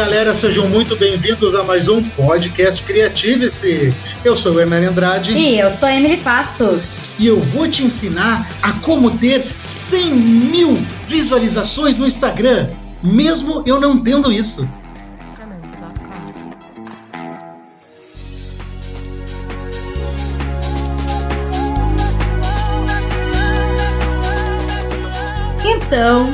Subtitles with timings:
[0.00, 3.94] galera, sejam muito bem-vindos a mais um podcast Criative-se.
[4.24, 5.34] Eu sou o Hernani Andrade.
[5.34, 7.12] E eu sou a Emily Passos.
[7.18, 12.70] E eu vou te ensinar a como ter 100 mil visualizações no Instagram,
[13.02, 14.66] mesmo eu não tendo isso.
[25.62, 26.29] Então,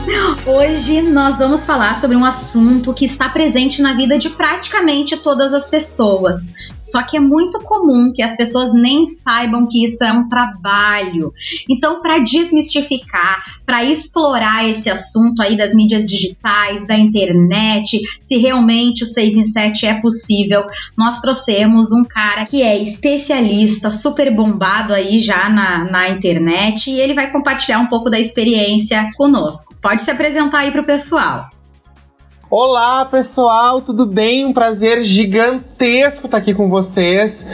[0.47, 5.53] hoje nós vamos falar sobre um assunto que está presente na vida de praticamente todas
[5.53, 6.53] as pessoas.
[6.79, 11.33] Só que é muito comum que as pessoas nem saibam que isso é um trabalho.
[11.69, 19.03] Então, para desmistificar, para explorar esse assunto aí das mídias digitais, da internet, se realmente
[19.03, 20.65] o 6 em 7 é possível,
[20.97, 27.01] nós trouxemos um cara que é especialista, super bombado aí já na, na internet, e
[27.01, 29.75] ele vai compartilhar um pouco da experiência conosco.
[29.81, 31.51] Pode se apresentar aí para o pessoal.
[32.59, 34.47] Olá, pessoal, tudo bem?
[34.47, 37.47] Um prazer gigantesco estar aqui com vocês.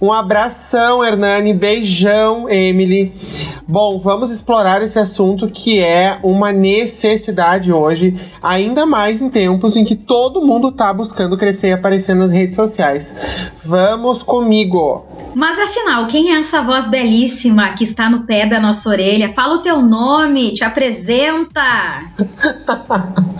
[0.00, 3.14] Um abração, Hernani, beijão, Emily.
[3.68, 9.84] Bom, vamos explorar esse assunto que é uma necessidade hoje, ainda mais em tempos em
[9.84, 13.14] que todo mundo está buscando crescer e aparecer nas redes sociais.
[13.64, 15.06] Vamos comigo!
[15.36, 19.28] Mas afinal, quem é essa voz belíssima que está no pé da nossa orelha?
[19.28, 21.60] Fala o teu nome, te apresenta!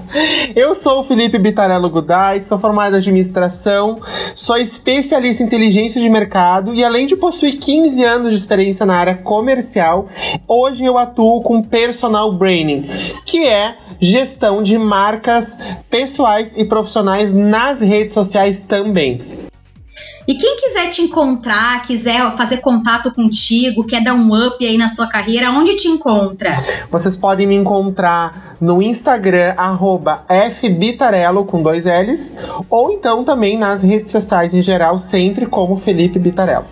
[0.54, 3.98] Eu sou o Felipe Bitarello Gudait, sou formado em administração,
[4.34, 8.94] sou especialista em inteligência de mercado e além de possuir 15 anos de experiência na
[8.94, 10.06] área comercial,
[10.46, 12.90] hoje eu atuo com personal branding,
[13.24, 19.37] que é gestão de marcas pessoais e profissionais nas redes sociais também.
[20.28, 24.86] E quem quiser te encontrar, quiser fazer contato contigo, quer dar um up aí na
[24.86, 26.52] sua carreira, onde te encontra?
[26.90, 29.54] Vocês podem me encontrar no Instagram,
[30.60, 32.36] fbitarello, com dois L's,
[32.68, 36.66] ou então também nas redes sociais em geral, sempre como Felipe Bitarello.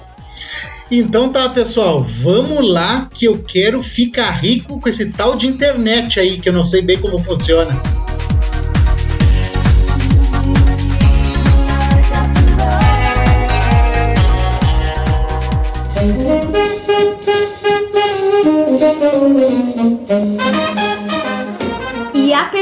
[0.90, 6.20] Então tá, pessoal, vamos lá que eu quero ficar rico com esse tal de internet
[6.20, 8.05] aí, que eu não sei bem como funciona.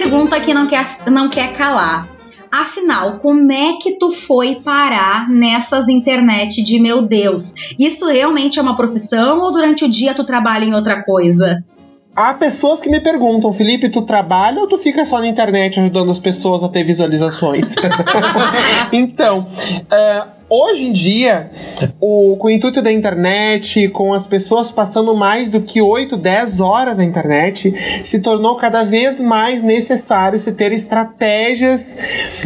[0.00, 2.09] Pergunta que não quer, não quer calar.
[2.50, 7.75] Afinal, como é que tu foi parar nessas internet de meu Deus?
[7.78, 11.65] Isso realmente é uma profissão ou durante o dia tu trabalha em outra coisa?
[12.15, 16.12] Há pessoas que me perguntam, Felipe, tu trabalha ou tu fica só na internet ajudando
[16.12, 17.75] as pessoas a ter visualizações?
[18.93, 21.50] então, uh, Hoje em dia,
[22.00, 26.60] o, com o intuito da internet, com as pessoas passando mais do que 8, 10
[26.60, 31.98] horas na internet, se tornou cada vez mais necessário se ter estratégias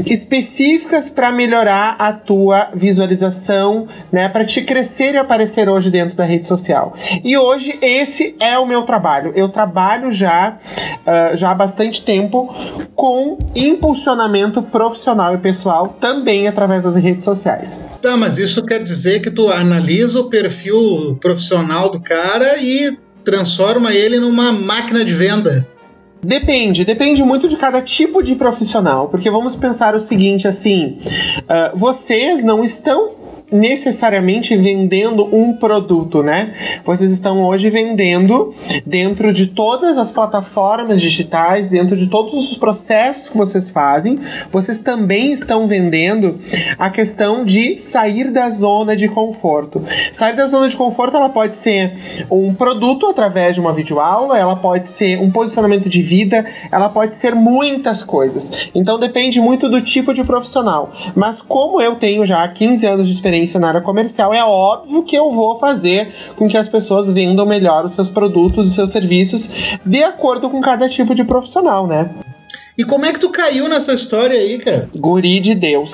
[0.06, 6.24] específicas para melhorar a tua visualização, né, para te crescer e aparecer hoje dentro da
[6.24, 6.94] rede social.
[7.22, 9.34] E hoje esse é o meu trabalho.
[9.36, 10.56] Eu trabalho já,
[11.06, 12.54] uh, já há bastante tempo
[12.94, 17.84] com impulsionamento profissional e pessoal, também através das redes sociais.
[18.00, 23.92] Tá, mas isso quer dizer que tu analisa o perfil profissional do cara e transforma
[23.92, 25.66] ele numa máquina de venda.
[26.22, 30.98] Depende, depende muito de cada tipo de profissional, porque vamos pensar o seguinte assim:
[31.40, 33.17] uh, vocês não estão
[33.50, 36.52] necessariamente vendendo um produto, né?
[36.84, 38.54] Vocês estão hoje vendendo
[38.84, 44.18] dentro de todas as plataformas digitais, dentro de todos os processos que vocês fazem,
[44.52, 46.38] vocês também estão vendendo
[46.78, 49.82] a questão de sair da zona de conforto.
[50.12, 51.96] Sair da zona de conforto, ela pode ser
[52.30, 57.16] um produto através de uma videoaula, ela pode ser um posicionamento de vida, ela pode
[57.16, 58.68] ser muitas coisas.
[58.74, 60.90] Então depende muito do tipo de profissional.
[61.14, 65.16] Mas como eu tenho já 15 anos de experiência na área comercial, é óbvio que
[65.16, 69.50] eu vou fazer com que as pessoas vendam melhor os seus produtos e seus serviços
[69.84, 72.10] de acordo com cada tipo de profissional, né?
[72.76, 74.88] E como é que tu caiu nessa história aí, cara?
[74.96, 75.90] Guri de Deus.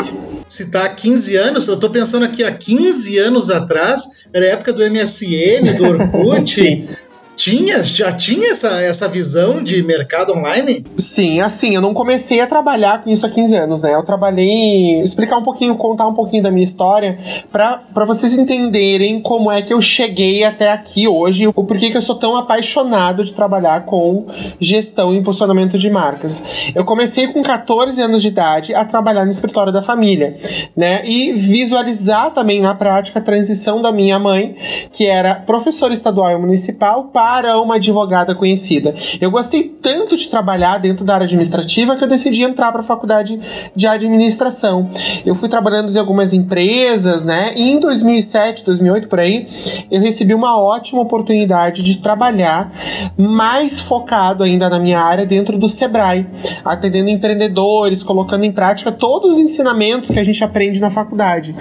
[0.47, 4.49] Se tá há 15 anos, eu tô pensando aqui há 15 anos atrás, era a
[4.51, 5.85] época do MSN, do
[6.29, 6.87] Orkut,
[7.37, 10.85] tinha, já tinha essa, essa visão de mercado online?
[10.97, 13.95] Sim, assim, eu não comecei a trabalhar com isso há 15 anos, né?
[13.95, 17.19] Eu trabalhei, explicar um pouquinho, contar um pouquinho da minha história
[17.51, 22.03] para vocês entenderem como é que eu cheguei até aqui hoje, o porquê que eu
[22.03, 24.27] sou tão apaixonado de trabalhar com
[24.61, 26.45] gestão e impulsionamento de marcas.
[26.75, 30.37] Eu comecei com 14 anos de idade a trabalhar no escritório da família,
[30.77, 31.05] né?
[31.05, 34.57] E visualizar também na prática a transição da minha mãe,
[34.93, 38.95] que era professora estadual e municipal, para para uma advogada conhecida.
[39.19, 42.85] Eu gostei tanto de trabalhar dentro da área administrativa que eu decidi entrar para a
[42.85, 43.41] faculdade
[43.75, 44.91] de administração.
[45.25, 47.55] Eu fui trabalhando em algumas empresas, né?
[47.57, 49.49] E em 2007, 2008 por aí,
[49.91, 52.71] eu recebi uma ótima oportunidade de trabalhar
[53.17, 56.27] mais focado ainda na minha área dentro do Sebrae,
[56.63, 61.57] atendendo empreendedores, colocando em prática todos os ensinamentos que a gente aprende na faculdade.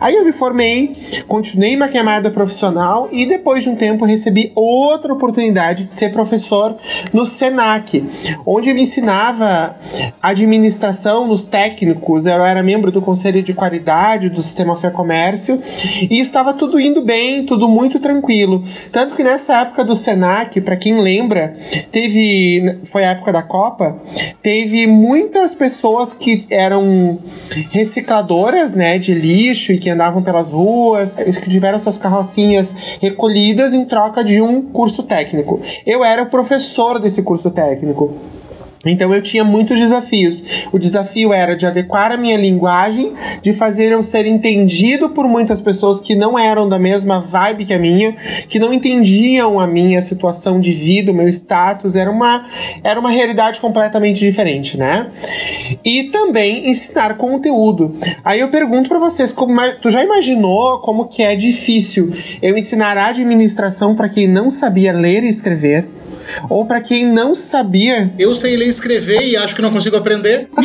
[0.00, 0.96] Aí eu me formei,
[1.28, 4.52] continuei minha caminhada profissional e depois de um tempo recebi
[5.02, 6.76] outra oportunidade de ser professor
[7.12, 8.08] no Senac,
[8.46, 9.76] onde eu ensinava
[10.22, 15.60] administração nos técnicos, eu era membro do conselho de qualidade do sistema Fé Comércio
[16.08, 18.64] e estava tudo indo bem, tudo muito tranquilo.
[18.92, 21.56] Tanto que nessa época do Senac, para quem lembra,
[21.90, 23.96] teve foi a época da Copa,
[24.42, 27.18] teve muitas pessoas que eram
[27.70, 33.84] recicladoras, né, de lixo e que andavam pelas ruas, que tiveram suas carrocinhas recolhidas em
[33.84, 35.60] troca de um curso técnico.
[35.86, 38.12] Eu era o professor desse curso técnico.
[38.84, 40.42] Então eu tinha muitos desafios.
[40.72, 45.60] O desafio era de adequar a minha linguagem, de fazer eu ser entendido por muitas
[45.60, 48.12] pessoas que não eram da mesma vibe que a minha,
[48.48, 52.46] que não entendiam a minha situação de vida, o meu status, era uma,
[52.82, 55.08] era uma realidade completamente diferente, né?
[55.84, 57.96] E também ensinar conteúdo.
[58.24, 62.98] Aí eu pergunto para vocês, como, tu já imaginou como que é difícil eu ensinar
[62.98, 65.86] administração para quem não sabia ler e escrever?
[66.48, 68.12] Ou para quem não sabia.
[68.18, 70.48] Eu sei ler e escrever e acho que não consigo aprender.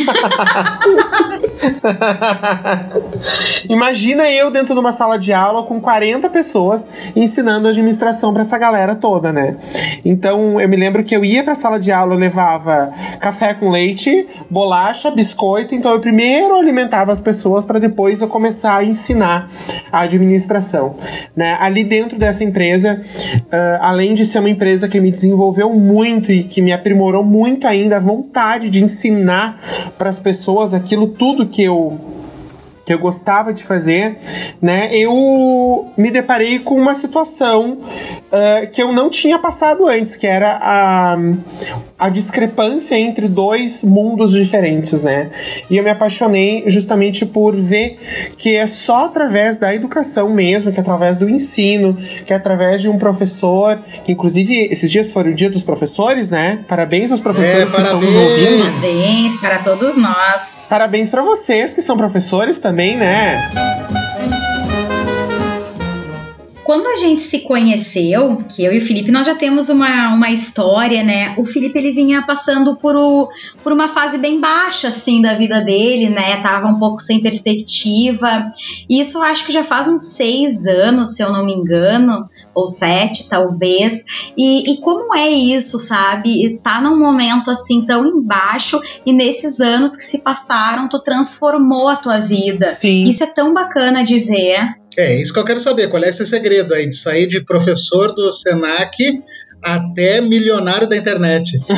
[3.68, 8.58] Imagina eu dentro de uma sala de aula com 40 pessoas ensinando administração para essa
[8.58, 9.56] galera toda, né?
[10.04, 13.70] Então eu me lembro que eu ia para a sala de aula, levava café com
[13.70, 15.74] leite, bolacha, biscoito.
[15.74, 19.50] Então eu primeiro alimentava as pessoas para depois eu começar a ensinar
[19.90, 20.96] a administração,
[21.34, 21.56] né?
[21.60, 26.30] Ali dentro dessa empresa, uh, além de ser uma empresa que me desenvolveu desenvolveu muito
[26.30, 29.60] e que me aprimorou muito ainda a vontade de ensinar
[29.98, 32.00] para as pessoas aquilo tudo que eu
[32.86, 34.16] que eu gostava de fazer,
[34.62, 34.88] né?
[34.96, 40.58] Eu me deparei com uma situação uh, que eu não tinha passado antes, que era
[40.58, 41.18] a,
[41.98, 45.30] a discrepância entre dois mundos diferentes, né?
[45.68, 47.98] E eu me apaixonei justamente por ver
[48.36, 52.80] que é só através da educação mesmo, que é através do ensino, que é através
[52.80, 56.60] de um professor, que inclusive esses dias foram o dia dos professores, né?
[56.68, 58.08] Parabéns aos professores é, que parabéns.
[58.08, 58.64] estão nos ouvindo.
[58.64, 60.66] Parabéns para todos nós.
[60.68, 64.07] Parabéns para vocês que são professores também, né?
[66.68, 70.30] Quando a gente se conheceu, que eu e o Felipe, nós já temos uma, uma
[70.30, 71.34] história, né?
[71.38, 73.30] O Felipe, ele vinha passando por, o,
[73.64, 76.42] por uma fase bem baixa, assim, da vida dele, né?
[76.42, 78.46] Tava um pouco sem perspectiva.
[78.86, 82.68] E isso acho que já faz uns seis anos, se eu não me engano, ou
[82.68, 84.04] sete, talvez.
[84.36, 86.44] E, e como é isso, sabe?
[86.44, 91.88] E tá num momento, assim, tão embaixo e nesses anos que se passaram, tu transformou
[91.88, 92.68] a tua vida.
[92.68, 93.04] Sim.
[93.04, 94.77] Isso é tão bacana de ver.
[94.96, 95.88] É, isso que eu quero saber.
[95.88, 99.22] Qual é esse segredo aí de sair de professor do Senac
[99.62, 101.58] até milionário da internet.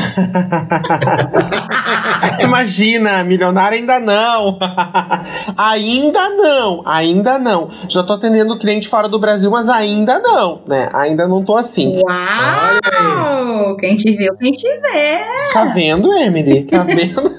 [2.45, 4.59] Imagina, milionário ainda não.
[5.57, 7.71] ainda não, ainda não.
[7.89, 10.89] Já tô atendendo cliente fora do Brasil, mas ainda não, né?
[10.93, 12.00] Ainda não tô assim.
[12.03, 13.77] Uau!
[13.77, 15.53] Quem te viu, quem te vê.
[15.53, 16.65] Tá vendo, Emily?
[16.65, 17.31] Tá vendo?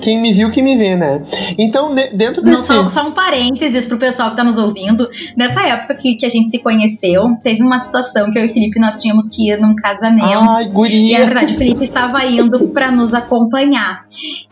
[0.00, 1.22] quem me viu, que me vê, né?
[1.58, 2.68] Então, dentro desse...
[2.70, 5.08] Não, só, só um parênteses pro pessoal que tá nos ouvindo.
[5.36, 8.48] Nessa época que, que a gente se conheceu, teve uma situação que eu e o
[8.48, 10.50] Felipe nós tínhamos que ia num casamento.
[10.56, 11.16] Ai, guria.
[11.16, 13.81] E na verdade, o Felipe estava indo para nos acompanhar.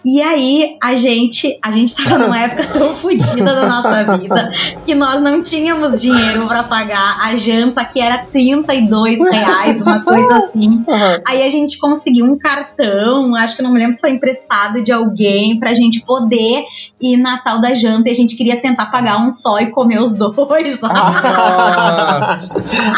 [0.04, 4.50] E aí a gente, a gente estava numa época tão fodida da nossa vida
[4.84, 10.36] que nós não tínhamos dinheiro para pagar a janta, que era 32 reais, uma coisa
[10.38, 10.84] assim.
[11.26, 14.92] Aí a gente conseguiu um cartão, acho que não me lembro se foi emprestado de
[14.92, 16.64] alguém, pra gente poder
[17.00, 20.00] ir na tal da janta e a gente queria tentar pagar um só e comer
[20.00, 20.80] os dois.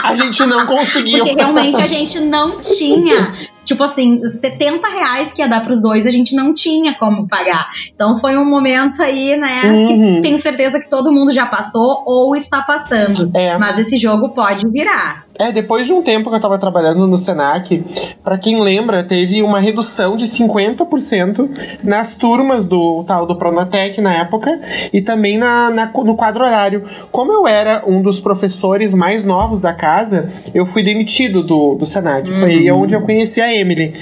[0.03, 1.25] a gente não conseguiu.
[1.25, 3.33] Porque realmente a gente não tinha
[3.73, 7.71] Tipo assim, 70 reais que ia dar pros dois, a gente não tinha como pagar.
[7.95, 9.83] Então foi um momento aí, né, uhum.
[9.83, 13.31] que tenho certeza que todo mundo já passou ou está passando.
[13.33, 13.57] É.
[13.57, 15.25] Mas esse jogo pode virar.
[15.39, 17.85] É, depois de um tempo que eu tava trabalhando no Senac,
[18.23, 24.15] para quem lembra, teve uma redução de 50% nas turmas do tal do Pronatec na
[24.15, 24.61] época
[24.93, 26.85] e também na, na, no quadro horário.
[27.11, 31.87] Como eu era um dos professores mais novos da casa, eu fui demitido do, do
[31.87, 32.29] Senac.
[32.29, 32.39] Uhum.
[32.39, 33.95] Foi onde eu conheci a Emily.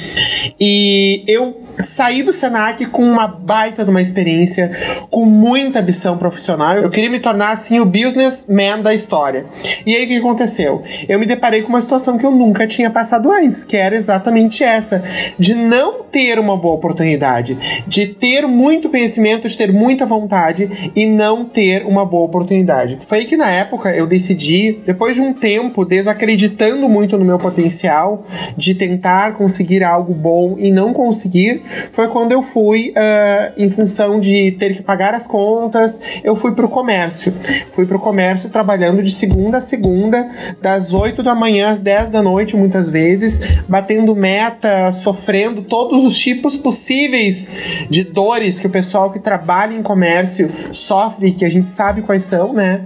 [0.58, 4.70] E eu saí do Senac com uma baita de uma experiência,
[5.10, 6.76] com muita ambição profissional.
[6.76, 9.46] Eu queria me tornar assim o businessman da história.
[9.86, 10.82] E aí o que aconteceu?
[11.08, 14.64] Eu me deparei com uma situação que eu nunca tinha passado antes, que era exatamente
[14.64, 15.04] essa,
[15.38, 21.06] de não ter uma boa oportunidade, de ter muito conhecimento, de ter muita vontade e
[21.06, 22.98] não ter uma boa oportunidade.
[23.06, 27.38] Foi aí que na época eu decidi, depois de um tempo desacreditando muito no meu
[27.38, 31.62] potencial, de tentar conseguir algo bom e não conseguir,
[31.92, 36.52] foi quando eu fui, uh, em função de ter que pagar as contas, eu fui
[36.52, 37.32] pro comércio.
[37.72, 40.30] Fui pro comércio trabalhando de segunda a segunda,
[40.62, 46.18] das 8 da manhã às 10 da noite, muitas vezes, batendo meta, sofrendo todos os
[46.18, 51.68] tipos possíveis de dores que o pessoal que trabalha em comércio sofre, que a gente
[51.68, 52.84] sabe quais são, né?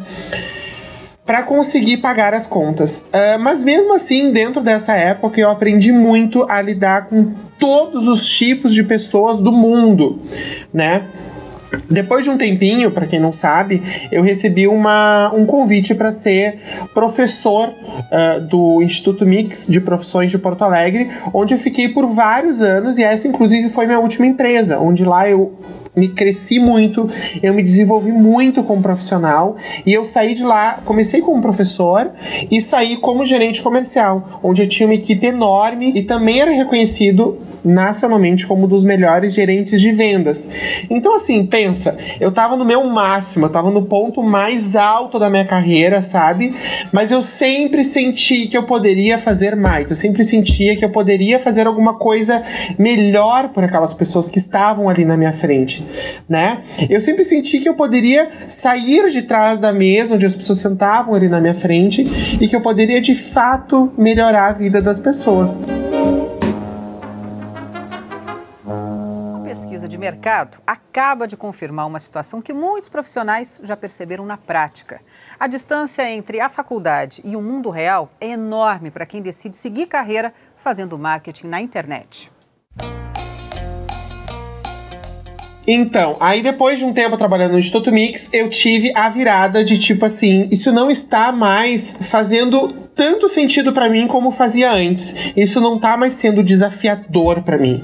[1.24, 3.00] para conseguir pagar as contas.
[3.08, 8.28] Uh, mas mesmo assim, dentro dessa época, eu aprendi muito a lidar com todos os
[8.28, 10.20] tipos de pessoas do mundo,
[10.72, 11.02] né?
[11.88, 16.58] Depois de um tempinho, para quem não sabe, eu recebi uma, um convite para ser
[16.92, 22.60] professor uh, do Instituto Mix de Profissões de Porto Alegre, onde eu fiquei por vários
[22.60, 25.52] anos e essa, inclusive, foi minha última empresa, onde lá eu
[25.96, 27.08] me cresci muito,
[27.42, 32.10] eu me desenvolvi muito como profissional e eu saí de lá, comecei como professor
[32.50, 37.38] e saí como gerente comercial, onde eu tinha uma equipe enorme e também era reconhecido
[37.64, 40.48] nacionalmente como um dos melhores gerentes de vendas.
[40.90, 45.30] Então, assim, pensa, eu tava no meu máximo, eu tava no ponto mais alto da
[45.30, 46.54] minha carreira, sabe?
[46.92, 51.38] Mas eu sempre senti que eu poderia fazer mais, eu sempre sentia que eu poderia
[51.38, 52.42] fazer alguma coisa
[52.78, 55.84] melhor por aquelas pessoas que estavam ali na minha frente,
[56.28, 56.62] né?
[56.90, 61.14] Eu sempre senti que eu poderia sair de trás da mesa onde as pessoas sentavam
[61.14, 62.02] ali na minha frente
[62.40, 65.58] e que eu poderia de fato melhorar a vida das pessoas.
[69.54, 75.00] Pesquisa de mercado acaba de confirmar uma situação que muitos profissionais já perceberam na prática.
[75.38, 79.86] A distância entre a faculdade e o mundo real é enorme para quem decide seguir
[79.86, 82.32] carreira fazendo marketing na internet.
[85.64, 89.78] Então, aí depois de um tempo trabalhando no Instituto Mix, eu tive a virada de
[89.78, 95.32] tipo assim, isso não está mais fazendo tanto sentido para mim como fazia antes.
[95.36, 97.82] Isso não tá mais sendo desafiador para mim.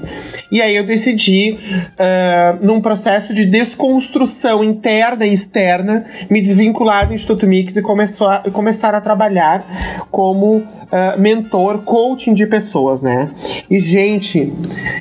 [0.51, 1.57] E aí eu decidi,
[1.93, 8.27] uh, num processo de desconstrução interna e externa, me desvincular do Instituto Mix e começou
[8.27, 13.29] a, começar a trabalhar como Uh, mentor, coaching de pessoas, né?
[13.69, 14.51] E, gente,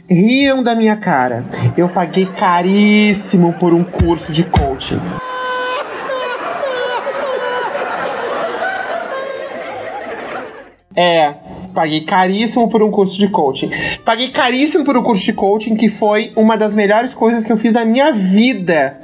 [0.09, 1.45] riam da minha cara.
[1.77, 5.01] Eu paguei caríssimo por um curso de coaching.
[11.01, 11.35] É,
[11.75, 13.71] paguei caríssimo por um curso de coaching.
[14.05, 17.57] Paguei caríssimo por um curso de coaching que foi uma das melhores coisas que eu
[17.57, 18.99] fiz na minha vida.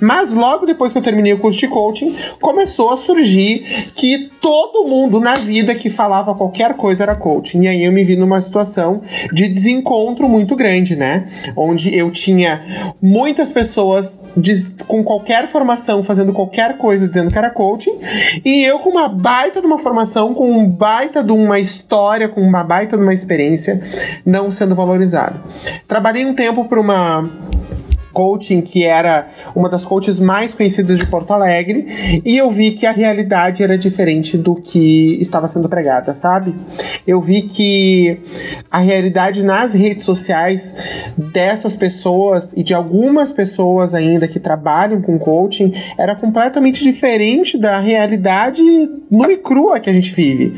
[0.00, 4.86] Mas logo depois que eu terminei o curso de coaching, começou a surgir que todo
[4.86, 7.62] mundo na vida que falava qualquer coisa era coaching.
[7.62, 11.28] E aí eu me vi numa situação de desencontro muito grande, né?
[11.56, 14.24] Onde eu tinha muitas pessoas
[14.86, 17.98] com qualquer formação fazendo qualquer coisa dizendo que era coaching,
[18.44, 21.95] e eu com uma baita de uma formação, com um baita de uma história,
[22.28, 23.82] com uma baita de uma experiência,
[24.24, 25.40] não sendo valorizado.
[25.88, 27.28] Trabalhei um tempo para uma
[28.16, 32.86] coaching, que era uma das coaches mais conhecidas de Porto Alegre, e eu vi que
[32.86, 36.54] a realidade era diferente do que estava sendo pregada, sabe?
[37.06, 38.18] Eu vi que
[38.70, 40.74] a realidade nas redes sociais
[41.14, 47.78] dessas pessoas e de algumas pessoas ainda que trabalham com coaching era completamente diferente da
[47.78, 48.62] realidade
[49.10, 50.54] nua e crua que a gente vive.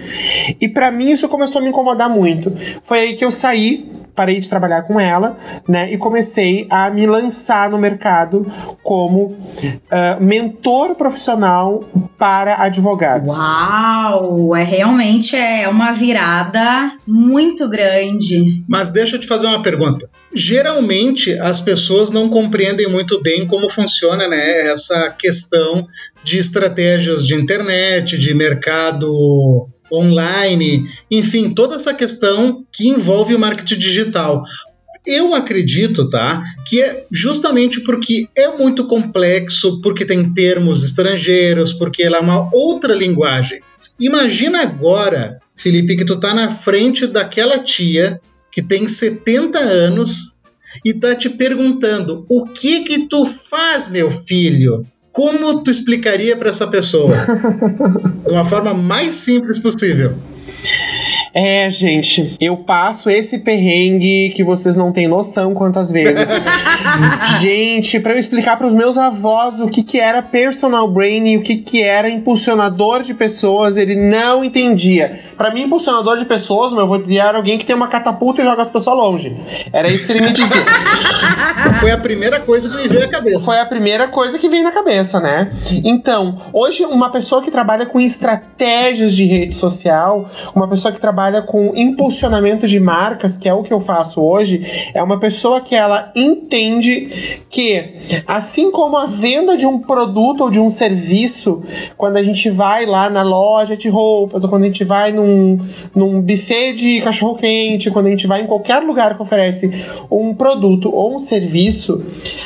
[0.60, 2.52] E para mim isso começou a me incomodar muito.
[2.84, 5.92] Foi aí que eu saí parei de trabalhar com ela, né?
[5.92, 8.44] E comecei a me lançar no mercado
[8.82, 11.84] como uh, mentor profissional
[12.18, 13.28] para advogados.
[13.28, 14.56] Uau!
[14.56, 18.64] É realmente é uma virada muito grande.
[18.68, 20.10] Mas deixa eu te fazer uma pergunta.
[20.34, 25.86] Geralmente as pessoas não compreendem muito bem como funciona né, essa questão
[26.24, 33.78] de estratégias de internet, de mercado online, enfim, toda essa questão que envolve o marketing
[33.78, 34.44] digital.
[35.06, 42.02] Eu acredito, tá, que é justamente porque é muito complexo, porque tem termos estrangeiros, porque
[42.02, 43.60] ela é uma outra linguagem.
[43.98, 50.38] Imagina agora, Felipe, que tu tá na frente daquela tia que tem 70 anos
[50.84, 54.86] e tá te perguntando: "O que que tu faz, meu filho?"
[55.18, 57.12] Como tu explicaria para essa pessoa?
[58.24, 60.14] de uma forma mais simples possível.
[61.40, 66.28] É, gente, eu passo esse perrengue que vocês não têm noção quantas vezes.
[67.40, 71.42] gente, para eu explicar para os meus avós o que, que era personal branding, o
[71.44, 75.20] que, que era impulsionador de pessoas, ele não entendia.
[75.36, 78.44] Para mim, impulsionador de pessoas, eu vou dizer, era alguém que tem uma catapulta e
[78.44, 79.40] joga as pessoas longe.
[79.72, 80.64] Era isso que ele me dizia.
[81.78, 83.44] Foi a primeira coisa que me veio à cabeça.
[83.44, 85.52] Foi a primeira coisa que veio na cabeça, né?
[85.84, 91.27] Então, hoje, uma pessoa que trabalha com estratégias de rede social, uma pessoa que trabalha
[91.42, 95.74] com impulsionamento de marcas, que é o que eu faço hoje, é uma pessoa que
[95.74, 101.62] ela entende que, assim como a venda de um produto ou de um serviço,
[101.96, 105.58] quando a gente vai lá na loja de roupas, ou quando a gente vai num,
[105.94, 109.70] num buffet de cachorro-quente, quando a gente vai em qualquer lugar que oferece
[110.10, 112.04] um produto ou um serviço,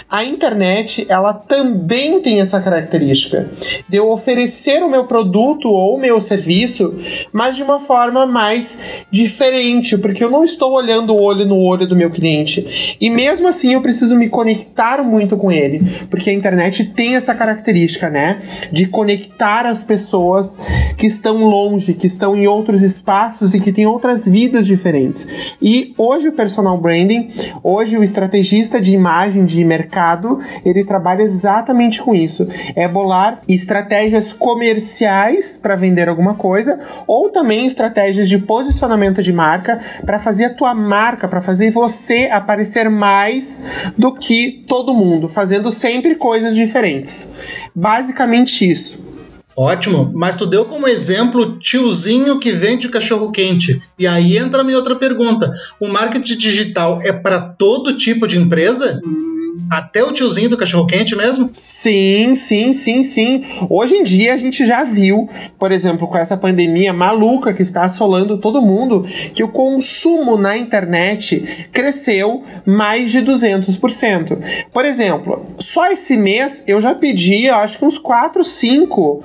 [0.09, 3.51] a internet ela também tem essa característica
[3.89, 6.95] de eu oferecer o meu produto ou o meu serviço,
[7.33, 8.72] mas de uma forma mais
[9.11, 12.97] diferente, porque eu não estou olhando o olho no olho do meu cliente.
[13.01, 17.35] E mesmo assim eu preciso me conectar muito com ele, porque a internet tem essa
[17.35, 20.57] característica, né, de conectar as pessoas
[20.97, 25.29] que estão longe, que estão em outros espaços e que têm outras vidas diferentes.
[25.61, 27.31] E hoje o personal branding,
[27.63, 32.47] hoje o estrategista de imagem de mercado, ele trabalha exatamente com isso.
[32.75, 39.81] É bolar estratégias comerciais para vender alguma coisa ou também estratégias de posicionamento de marca
[40.05, 43.65] para fazer a tua marca, para fazer você aparecer mais
[43.97, 47.33] do que todo mundo, fazendo sempre coisas diferentes.
[47.75, 49.11] Basicamente isso.
[49.57, 53.81] Ótimo, mas tu deu como exemplo tiozinho que vende cachorro quente.
[53.99, 58.37] E aí entra a minha outra pergunta: o marketing digital é para todo tipo de
[58.39, 59.01] empresa?
[59.05, 59.32] Hum.
[59.71, 61.51] Até o tiozinho do cachorro-quente mesmo?
[61.53, 63.45] Sim, sim, sim, sim.
[63.69, 65.29] Hoje em dia a gente já viu,
[65.59, 70.57] por exemplo, com essa pandemia maluca que está assolando todo mundo, que o consumo na
[70.57, 74.39] internet cresceu mais de 200%.
[74.73, 79.23] Por exemplo, só esse mês eu já pedi, eu acho que uns 4, 5 uh,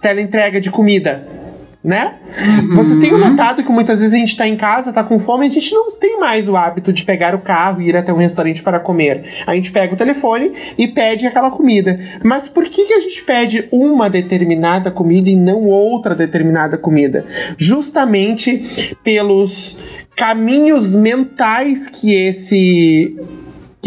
[0.00, 1.37] teleentrega de comida
[1.82, 2.14] né?
[2.38, 2.74] Uhum.
[2.74, 5.50] Vocês têm notado que muitas vezes a gente tá em casa, tá com fome, a
[5.50, 8.62] gente não tem mais o hábito de pegar o carro e ir até um restaurante
[8.62, 9.24] para comer.
[9.46, 11.98] A gente pega o telefone e pede aquela comida.
[12.22, 17.24] Mas por que, que a gente pede uma determinada comida e não outra determinada comida?
[17.56, 19.80] Justamente pelos
[20.16, 23.16] caminhos mentais que esse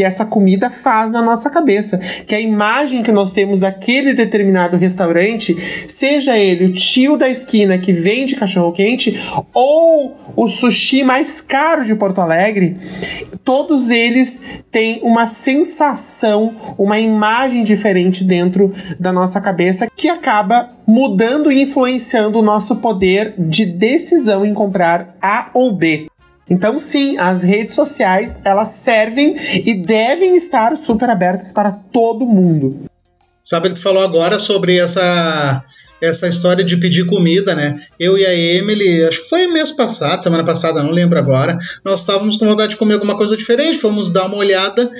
[0.01, 1.99] que essa comida faz na nossa cabeça.
[2.25, 5.55] Que a imagem que nós temos daquele determinado restaurante,
[5.87, 9.21] seja ele o tio da esquina que vende cachorro-quente
[9.53, 12.77] ou o sushi mais caro de Porto Alegre,
[13.43, 21.51] todos eles têm uma sensação, uma imagem diferente dentro da nossa cabeça que acaba mudando
[21.51, 26.10] e influenciando o nosso poder de decisão em comprar A ou B.
[26.51, 32.89] Então, sim, as redes sociais elas servem e devem estar super abertas para todo mundo.
[33.41, 35.63] Sabe que tu falou agora sobre essa
[36.01, 37.79] essa história de pedir comida, né?
[37.99, 41.99] Eu e a Emily, acho que foi mês passado, semana passada, não lembro agora, nós
[41.99, 44.91] estávamos com vontade de comer alguma coisa diferente, fomos dar uma olhada.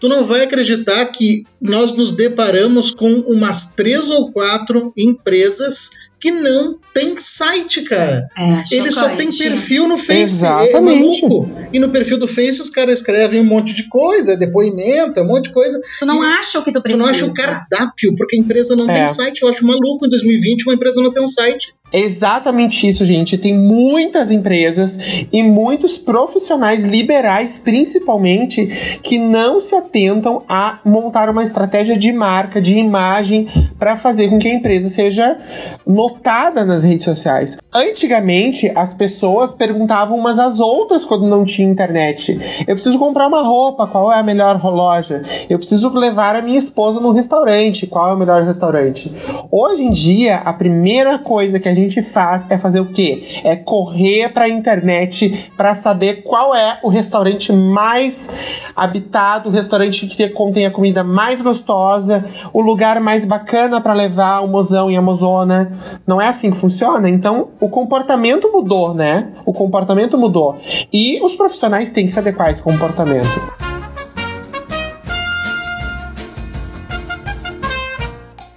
[0.00, 6.30] Tu não vai acreditar que nós nos deparamos com umas três ou quatro empresas que
[6.30, 8.28] não tem site, cara.
[8.36, 10.20] É, Ele só tem perfil no Face.
[10.20, 10.74] Exatamente.
[10.76, 11.50] É maluco.
[11.72, 15.44] E no perfil do Face os caras escrevem um monte de coisa, depoimento, um monte
[15.44, 15.80] de coisa.
[15.98, 17.02] Tu não acha o que tu precisa.
[17.02, 18.94] Tu não acha o cardápio, porque a empresa não é.
[18.94, 19.42] tem site.
[19.42, 21.74] Eu acho maluco em 2020 uma empresa não ter um site.
[21.92, 23.36] Exatamente isso, gente.
[23.36, 31.42] Tem muitas empresas e muitos profissionais liberais, principalmente, que não se atentam a montar uma
[31.42, 33.48] estratégia de marca, de imagem,
[33.78, 35.38] para fazer com que a empresa seja
[35.86, 37.58] notada nas redes sociais.
[37.72, 42.38] Antigamente, as pessoas perguntavam umas às outras quando não tinha internet.
[42.66, 45.22] Eu preciso comprar uma roupa, qual é a melhor loja?
[45.48, 49.12] Eu preciso levar a minha esposa no restaurante, qual é o melhor restaurante?
[49.50, 53.40] Hoje em dia, a primeira coisa que a gente faz é fazer o quê?
[53.44, 58.36] É correr para a internet para saber qual é o restaurante mais
[58.74, 64.40] habitado, o restaurante que contém a comida mais gostosa, o lugar mais bacana para levar
[64.40, 65.72] o mozão e a mozona.
[66.06, 67.08] Não é assim que funciona?
[67.08, 69.28] Então, o comportamento mudou, né?
[69.46, 70.58] O comportamento mudou.
[70.92, 73.69] E os profissionais têm que se adequar a esse comportamento.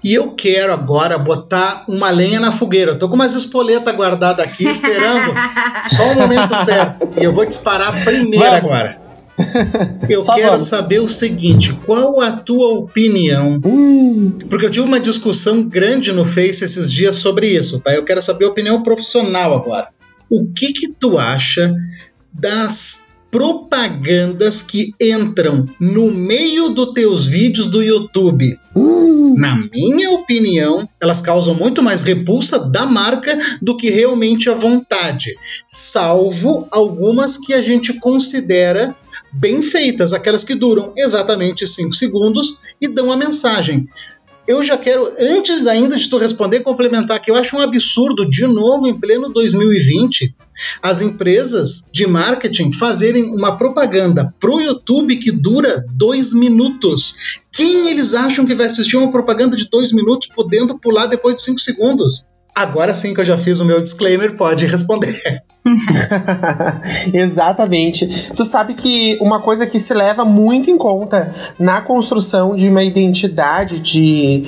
[0.04, 2.92] E eu quero agora botar uma lenha na fogueira.
[2.92, 5.34] Eu tô com umas espoletas guardadas aqui, esperando
[5.96, 7.10] só o momento certo.
[7.20, 8.58] E eu vou disparar primeiro Vamos.
[8.66, 9.02] agora.
[10.08, 10.64] Eu Só quero vamos.
[10.68, 13.60] saber o seguinte: qual a tua opinião?
[13.66, 14.38] Hum.
[14.48, 17.92] Porque eu tive uma discussão grande no Face esses dias sobre isso, tá?
[17.96, 19.88] Eu quero saber a opinião profissional agora.
[20.30, 21.74] o que que tu acha
[22.32, 28.60] das propagandas que entram no meio dos teus vídeos do YouTube.
[28.76, 29.13] Hum.
[29.36, 35.36] Na minha opinião, elas causam muito mais repulsa da marca do que realmente a vontade,
[35.68, 38.96] salvo algumas que a gente considera
[39.32, 43.88] bem feitas, aquelas que duram exatamente 5 segundos e dão a mensagem
[44.48, 48.46] eu já quero, antes ainda de tu responder, complementar que eu acho um absurdo, de
[48.46, 50.36] novo, em pleno 2020,
[50.82, 57.42] as empresas de marketing fazerem uma propaganda pro YouTube que dura dois minutos.
[57.52, 61.44] Quem eles acham que vai assistir uma propaganda de dois minutos podendo pular depois de
[61.44, 62.28] cinco segundos?
[62.56, 65.42] Agora sim que eu já fiz o meu disclaimer, pode responder.
[67.14, 68.32] Exatamente.
[68.36, 72.84] Tu sabe que uma coisa que se leva muito em conta na construção de uma
[72.84, 74.44] identidade, de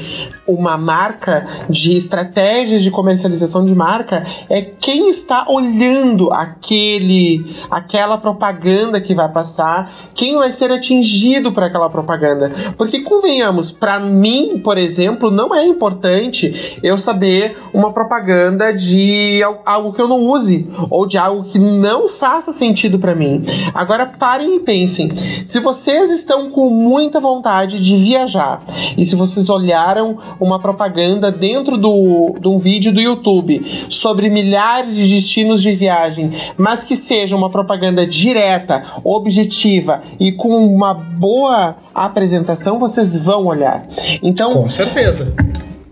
[0.48, 9.02] uma marca, de estratégias de comercialização de marca, é quem está olhando aquele, aquela propaganda
[9.02, 12.52] que vai passar, quem vai ser atingido por aquela propaganda.
[12.78, 19.94] Porque convenhamos, para mim, por exemplo, não é importante eu saber uma propaganda de algo
[19.94, 23.44] que eu não use ou de algo que não faça sentido para mim.
[23.74, 25.12] Agora parem e pensem.
[25.46, 28.64] Se vocês estão com muita vontade de viajar
[28.98, 34.96] e se vocês olharam uma propaganda dentro do, de um vídeo do YouTube sobre milhares
[34.96, 41.76] de destinos de viagem, mas que seja uma propaganda direta, objetiva e com uma boa
[41.94, 43.88] apresentação, vocês vão olhar.
[44.22, 45.36] Então, com certeza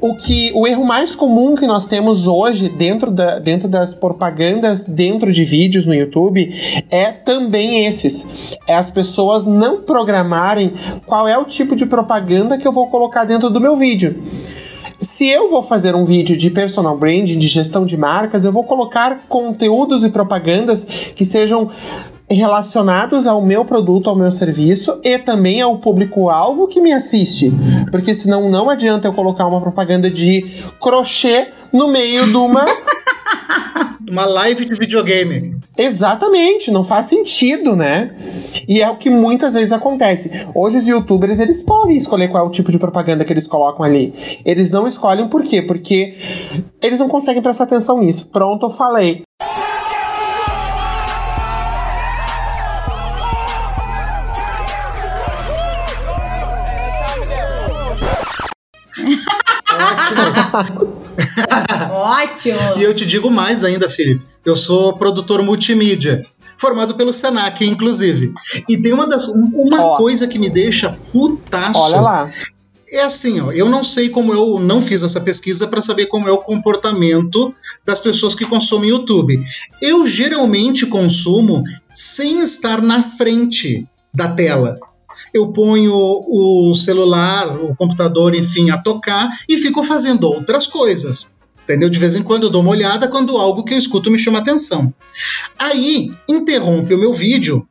[0.03, 4.83] o que o erro mais comum que nós temos hoje dentro, da, dentro das propagandas
[4.83, 6.53] dentro de vídeos no YouTube
[6.91, 8.29] é também esses.
[8.67, 10.73] É as pessoas não programarem
[11.05, 14.21] qual é o tipo de propaganda que eu vou colocar dentro do meu vídeo.
[14.99, 18.65] Se eu vou fazer um vídeo de personal branding, de gestão de marcas, eu vou
[18.65, 21.71] colocar conteúdos e propagandas que sejam
[22.29, 27.51] relacionados ao meu produto, ao meu serviço e também ao público-alvo que me assiste.
[27.91, 32.65] Porque senão não adianta eu colocar uma propaganda de crochê no meio de uma.
[34.09, 35.55] uma live de videogame.
[35.77, 38.11] Exatamente, não faz sentido, né?
[38.67, 40.47] E é o que muitas vezes acontece.
[40.53, 43.83] Hoje os youtubers, eles podem escolher qual é o tipo de propaganda que eles colocam
[43.83, 44.13] ali.
[44.45, 45.61] Eles não escolhem por quê?
[45.61, 46.15] Porque
[46.81, 48.27] eles não conseguem prestar atenção nisso.
[48.27, 49.23] Pronto, eu falei.
[61.91, 62.77] Ótimo!
[62.77, 64.25] E eu te digo mais ainda, Felipe.
[64.45, 66.21] Eu sou produtor multimídia,
[66.57, 68.33] formado pelo Senac, inclusive.
[68.67, 71.79] E tem uma das uma coisa que me deixa putaço.
[71.79, 72.31] Olha lá.
[72.91, 76.29] É assim, ó, eu não sei como eu não fiz essa pesquisa para saber como
[76.29, 77.51] é o comportamento
[77.83, 79.43] das pessoas que consomem YouTube.
[79.81, 84.77] Eu geralmente consumo sem estar na frente da tela
[85.33, 91.35] eu ponho o celular, o computador, enfim, a tocar e fico fazendo outras coisas.
[91.63, 91.89] Entendeu?
[91.89, 94.39] De vez em quando eu dou uma olhada quando algo que eu escuto me chama
[94.39, 94.93] atenção.
[95.57, 97.65] Aí interrompe o meu vídeo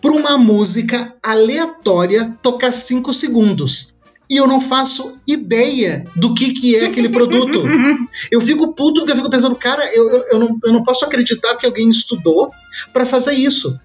[0.00, 3.98] por uma música aleatória tocar 5 segundos.
[4.28, 7.64] E eu não faço ideia do que, que é aquele produto.
[8.30, 11.04] Eu fico puto porque eu fico pensando, cara, eu, eu, eu, não, eu não posso
[11.04, 12.50] acreditar que alguém estudou
[12.92, 13.78] para fazer isso.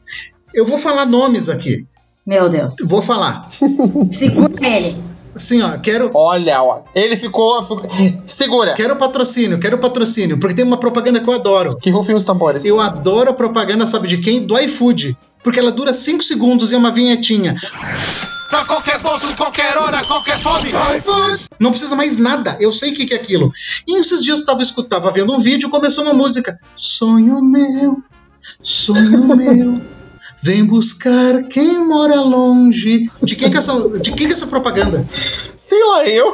[0.54, 1.86] Eu vou falar nomes aqui.
[2.26, 2.76] Meu Deus.
[2.88, 3.50] Vou falar.
[4.10, 4.98] Segura ele.
[5.36, 6.10] Assim, ó, quero.
[6.14, 6.84] Olha, ó.
[6.96, 7.68] Ele ficou.
[8.26, 8.74] Segura.
[8.74, 11.78] Quero patrocínio, quero patrocínio, porque tem uma propaganda que eu adoro.
[11.78, 12.64] Que rufem os tambores.
[12.64, 14.46] Eu adoro a propaganda, sabe de quem?
[14.46, 15.18] Do iFood.
[15.44, 17.54] Porque ela dura 5 segundos e é uma vinhetinha.
[18.50, 20.70] Pra qualquer bolso, qualquer hora, qualquer fome.
[20.98, 21.46] iFood.
[21.60, 23.52] Não precisa mais nada, eu sei o que, que é aquilo.
[23.88, 26.58] E esses dias eu tava, escutava, vendo um vídeo e começou uma música.
[26.76, 27.98] Sonho meu,
[28.64, 29.82] sonho meu.
[30.42, 33.10] Vem buscar quem mora longe.
[33.24, 35.08] De quem que é essa, de quem que é essa propaganda?
[35.56, 36.34] Sei lá, eu.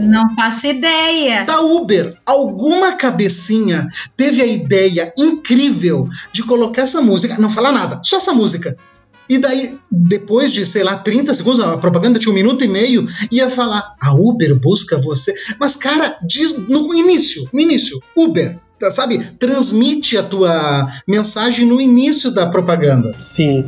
[0.00, 1.44] Não faço ideia.
[1.44, 2.16] Da Uber.
[2.24, 7.36] Alguma cabecinha teve a ideia incrível de colocar essa música.
[7.38, 8.76] Não fala nada, só essa música.
[9.28, 13.04] E daí, depois de, sei lá, 30 segundos, a propaganda tinha um minuto e meio,
[13.30, 15.34] ia falar: a Uber busca você.
[15.58, 18.58] Mas, cara, diz no início, no início, Uber.
[18.90, 23.14] Sabe, transmite a tua mensagem no início da propaganda.
[23.18, 23.64] Sim,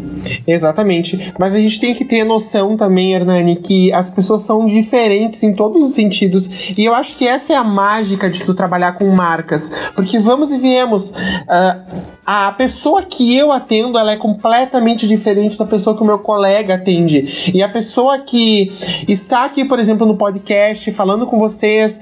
[0.46, 1.32] exatamente.
[1.38, 5.54] Mas a gente tem que ter noção também, Hernani, que as pessoas são diferentes em
[5.54, 6.74] todos os sentidos.
[6.76, 9.72] E eu acho que essa é a mágica de tu trabalhar com marcas.
[9.94, 11.08] Porque vamos e viemos.
[11.08, 16.18] Uh, a pessoa que eu atendo, ela é completamente diferente da pessoa que o meu
[16.18, 17.50] colega atende.
[17.54, 18.76] E a pessoa que
[19.08, 21.98] está aqui, por exemplo, no podcast, falando com vocês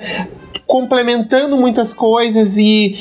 [0.66, 2.96] complementando muitas coisas e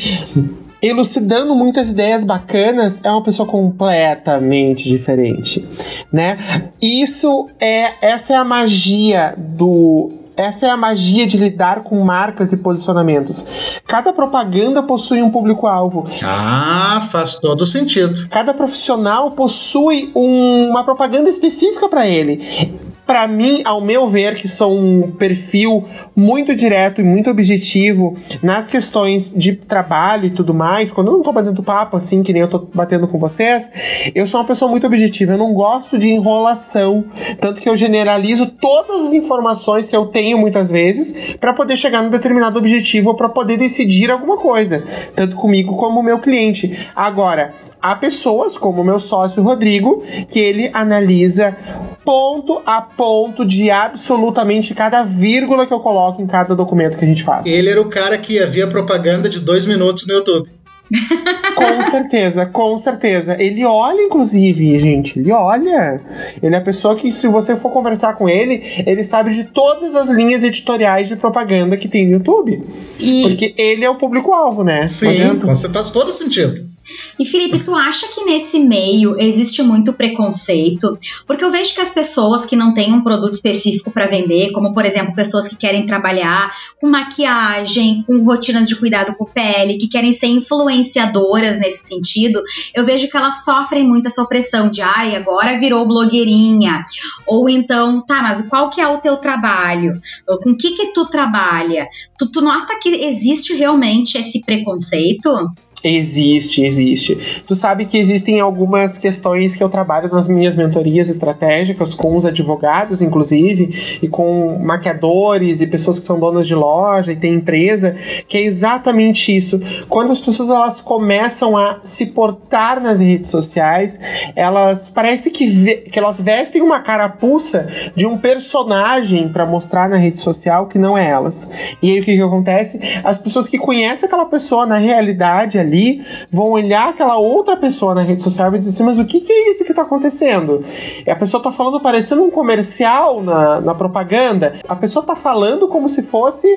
[0.82, 5.68] elucidando muitas ideias bacanas, é uma pessoa completamente diferente,
[6.12, 6.70] né?
[6.82, 12.52] Isso é essa é a magia do essa é a magia de lidar com marcas
[12.52, 13.80] e posicionamentos.
[13.88, 16.08] Cada propaganda possui um público-alvo.
[16.22, 18.28] Ah, faz todo sentido.
[18.30, 22.76] Cada profissional possui um, uma propaganda específica para ele
[23.06, 28.68] para mim, ao meu ver, que sou um perfil muito direto e muito objetivo nas
[28.68, 32.42] questões de trabalho e tudo mais, quando eu não tô batendo papo assim, que nem
[32.42, 33.72] eu tô batendo com vocês,
[34.14, 35.34] eu sou uma pessoa muito objetiva.
[35.34, 37.06] Eu não gosto de enrolação,
[37.40, 42.02] tanto que eu generalizo todas as informações que eu tenho muitas vezes para poder chegar
[42.02, 44.84] num determinado objetivo ou para poder decidir alguma coisa,
[45.16, 46.90] tanto comigo como o meu cliente.
[46.96, 47.54] Agora,
[47.92, 51.56] há pessoas, como o meu sócio Rodrigo, que ele analisa
[52.04, 57.08] ponto a ponto de absolutamente cada vírgula que eu coloco em cada documento que a
[57.08, 57.46] gente faz.
[57.46, 60.50] Ele era o cara que havia propaganda de dois minutos no YouTube.
[61.56, 63.36] com certeza, com certeza.
[63.40, 65.20] Ele olha, inclusive, gente.
[65.20, 66.00] Ele olha.
[66.42, 69.96] Ele é a pessoa que, se você for conversar com ele, ele sabe de todas
[69.96, 72.64] as linhas editoriais de propaganda que tem no YouTube.
[73.00, 73.24] E...
[73.24, 74.86] Porque ele é o público-alvo, né?
[74.88, 76.75] Sim, você faz todo sentido.
[77.20, 80.98] E Felipe, tu acha que nesse meio existe muito preconceito?
[81.26, 84.74] Porque eu vejo que as pessoas que não têm um produto específico para vender, como
[84.74, 89.88] por exemplo pessoas que querem trabalhar com maquiagem, com rotinas de cuidado com pele, que
[89.88, 92.42] querem ser influenciadoras nesse sentido,
[92.74, 96.86] eu vejo que elas sofrem muito essa opressão de ai, agora virou blogueirinha.
[97.26, 100.00] Ou então, tá, mas qual que é o teu trabalho?
[100.44, 101.88] Com que que tu trabalha?
[102.18, 105.52] Tu, tu nota que existe realmente esse preconceito?
[105.88, 107.44] Existe, existe.
[107.48, 112.26] Tu sabe que existem algumas questões que eu trabalho nas minhas mentorias estratégicas com os
[112.26, 117.96] advogados, inclusive, e com maquiadores e pessoas que são donas de loja e tem empresa,
[118.28, 119.62] que é exatamente isso.
[119.88, 124.00] Quando as pessoas elas começam a se portar nas redes sociais,
[124.36, 130.20] elas parece que, que elas vestem uma carapuça de um personagem para mostrar na rede
[130.20, 131.48] social que não é elas.
[131.80, 132.80] E aí o que, que acontece?
[133.04, 137.94] As pessoas que conhecem aquela pessoa na realidade ali ali vão olhar aquela outra pessoa
[137.94, 140.64] na rede social e dizer assim, mas o que, que é isso que está acontecendo?
[141.06, 144.56] E a pessoa está falando parecendo um comercial na, na propaganda.
[144.68, 146.48] A pessoa está falando como se fosse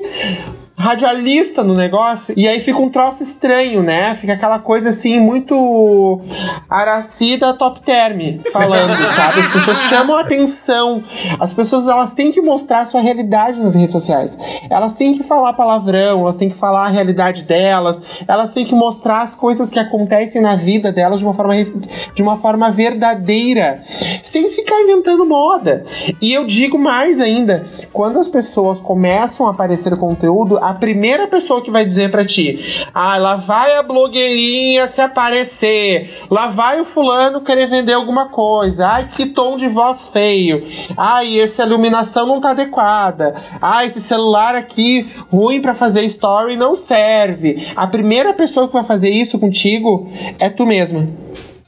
[0.79, 4.15] radialista no negócio, e aí fica um troço estranho, né?
[4.15, 6.21] Fica aquela coisa assim, muito
[6.71, 9.41] Aracida top term falando, sabe?
[9.41, 11.03] As pessoas chamam a atenção.
[11.41, 14.39] As pessoas elas têm que mostrar a sua realidade nas redes sociais.
[14.71, 18.75] Elas têm que falar palavrão, elas têm que falar a realidade delas, elas têm que
[18.75, 21.55] mostrar as coisas que acontecem na vida delas de uma forma,
[22.15, 23.83] de uma forma verdadeira,
[24.23, 25.85] sem ficar inventando moda.
[26.21, 31.63] E eu digo mais ainda, quando as pessoas começam a aparecer conteúdo, a primeira pessoa
[31.63, 36.85] que vai dizer para ti: ah, lá vai a blogueirinha se aparecer, lá vai o
[36.85, 42.41] fulano querer vender alguma coisa, ai, que tom de voz feio, ai, essa iluminação não
[42.41, 47.69] tá adequada, ai, esse celular aqui ruim para fazer story não serve.
[47.75, 51.09] A primeira pessoa que vai fazer isso contigo é tu mesma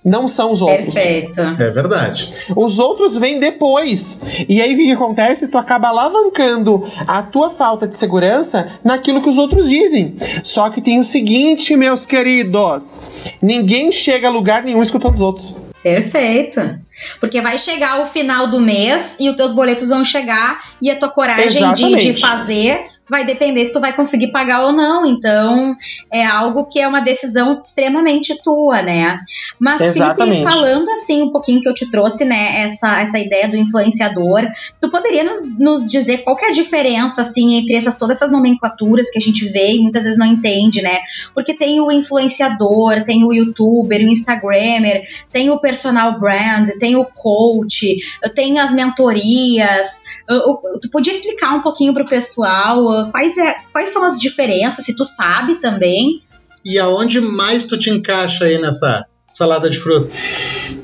[0.04, 0.94] não são os outros.
[0.94, 1.40] Perfeito.
[1.40, 2.32] É verdade.
[2.56, 4.20] Os outros vêm depois.
[4.48, 5.48] E aí o que acontece?
[5.48, 10.16] Tu acaba alavancando a tua falta de segurança naquilo que os outros dizem.
[10.42, 13.00] Só que tem o seguinte, meus queridos:
[13.42, 15.54] ninguém chega a lugar nenhum escutando os outros.
[15.82, 16.78] Perfeito.
[17.18, 20.96] Porque vai chegar o final do mês e os teus boletos vão chegar e a
[20.96, 25.04] tua coragem de, de, fazer vai depender se tu vai conseguir pagar ou não.
[25.04, 25.76] Então,
[26.10, 29.18] é algo que é uma decisão extremamente tua, né?
[29.58, 30.38] Mas, Exatamente.
[30.38, 34.48] Felipe, falando assim um pouquinho que eu te trouxe, né, essa, essa ideia do influenciador,
[34.80, 38.30] tu poderia nos, nos dizer qual que é a diferença, assim, entre essas, todas essas
[38.30, 40.98] nomenclaturas que a gente vê e muitas vezes não entende, né?
[41.34, 47.04] Porque tem o influenciador, tem o youtuber, o instagrammer, tem o personal brand, tem o
[47.04, 47.96] coach,
[48.36, 50.00] tem as mentorias.
[50.80, 55.04] Tu podia explicar um pouquinho pro pessoal quais, é, quais são as diferenças, se tu
[55.04, 56.22] sabe também.
[56.64, 60.76] E aonde mais tu te encaixa aí nessa salada de frutas?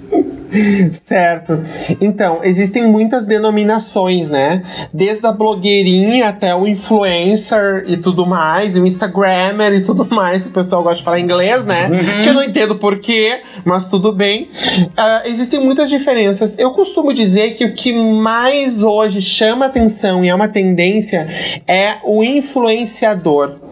[0.92, 1.60] Certo.
[2.00, 4.62] Então, existem muitas denominações, né?
[4.92, 10.46] Desde a blogueirinha até o influencer e tudo mais, e o Instagrammer e tudo mais.
[10.46, 11.88] O pessoal gosta de falar inglês, né?
[11.88, 12.22] Uhum.
[12.22, 14.50] Que eu não entendo porquê, mas tudo bem.
[14.78, 16.58] Uh, existem muitas diferenças.
[16.58, 21.26] Eu costumo dizer que o que mais hoje chama atenção e é uma tendência
[21.66, 23.65] é o influenciador.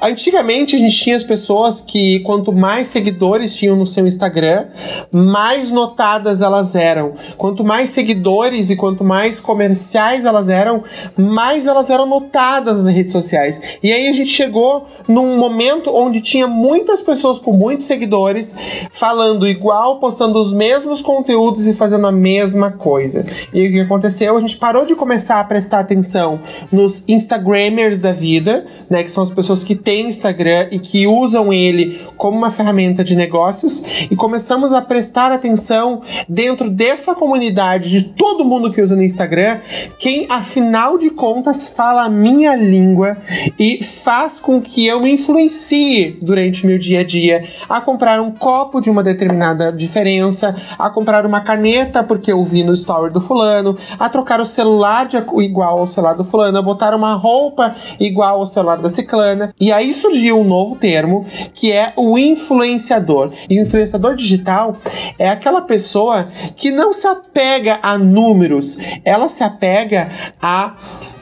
[0.00, 4.66] Antigamente a gente tinha as pessoas que quanto mais seguidores tinham no seu Instagram,
[5.12, 7.14] mais notadas elas eram.
[7.36, 10.84] Quanto mais seguidores e quanto mais comerciais elas eram,
[11.16, 13.60] mais elas eram notadas nas redes sociais.
[13.82, 18.54] E aí a gente chegou num momento onde tinha muitas pessoas com muitos seguidores
[18.92, 23.26] falando igual, postando os mesmos conteúdos e fazendo a mesma coisa.
[23.52, 24.36] E o que aconteceu?
[24.36, 29.22] A gente parou de começar a prestar atenção nos Instagramers da vida, né, que são
[29.22, 34.14] as pessoas que têm Instagram e que usam ele como uma ferramenta de negócios, e
[34.14, 39.60] começamos a prestar atenção dentro dessa comunidade de todo mundo que usa no Instagram,
[39.98, 43.16] quem afinal de contas fala a minha língua
[43.58, 48.30] e faz com que eu me influencie durante meu dia a dia a comprar um
[48.30, 53.20] copo de uma determinada diferença, a comprar uma caneta porque eu vi no story do
[53.20, 57.74] fulano, a trocar o celular de, igual ao celular do fulano, a botar uma roupa
[57.98, 59.19] igual ao celular da ciclana.
[59.60, 63.32] E aí surgiu um novo termo que é o influenciador.
[63.48, 64.76] E o influenciador digital
[65.18, 70.74] é aquela pessoa que não se apega a números, ela se apega a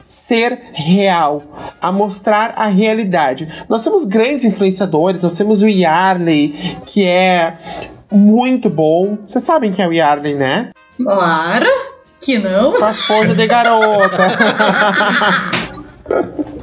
[0.07, 1.43] ser real,
[1.79, 3.47] a mostrar a realidade.
[3.69, 7.53] Nós temos grandes influenciadores, nós temos o Yarley, que é
[8.11, 9.19] muito bom.
[9.27, 10.71] Vocês sabem quem é o Yarley, né?
[10.97, 11.69] Claro
[12.19, 12.73] que não.
[12.73, 14.17] Esposa de garota.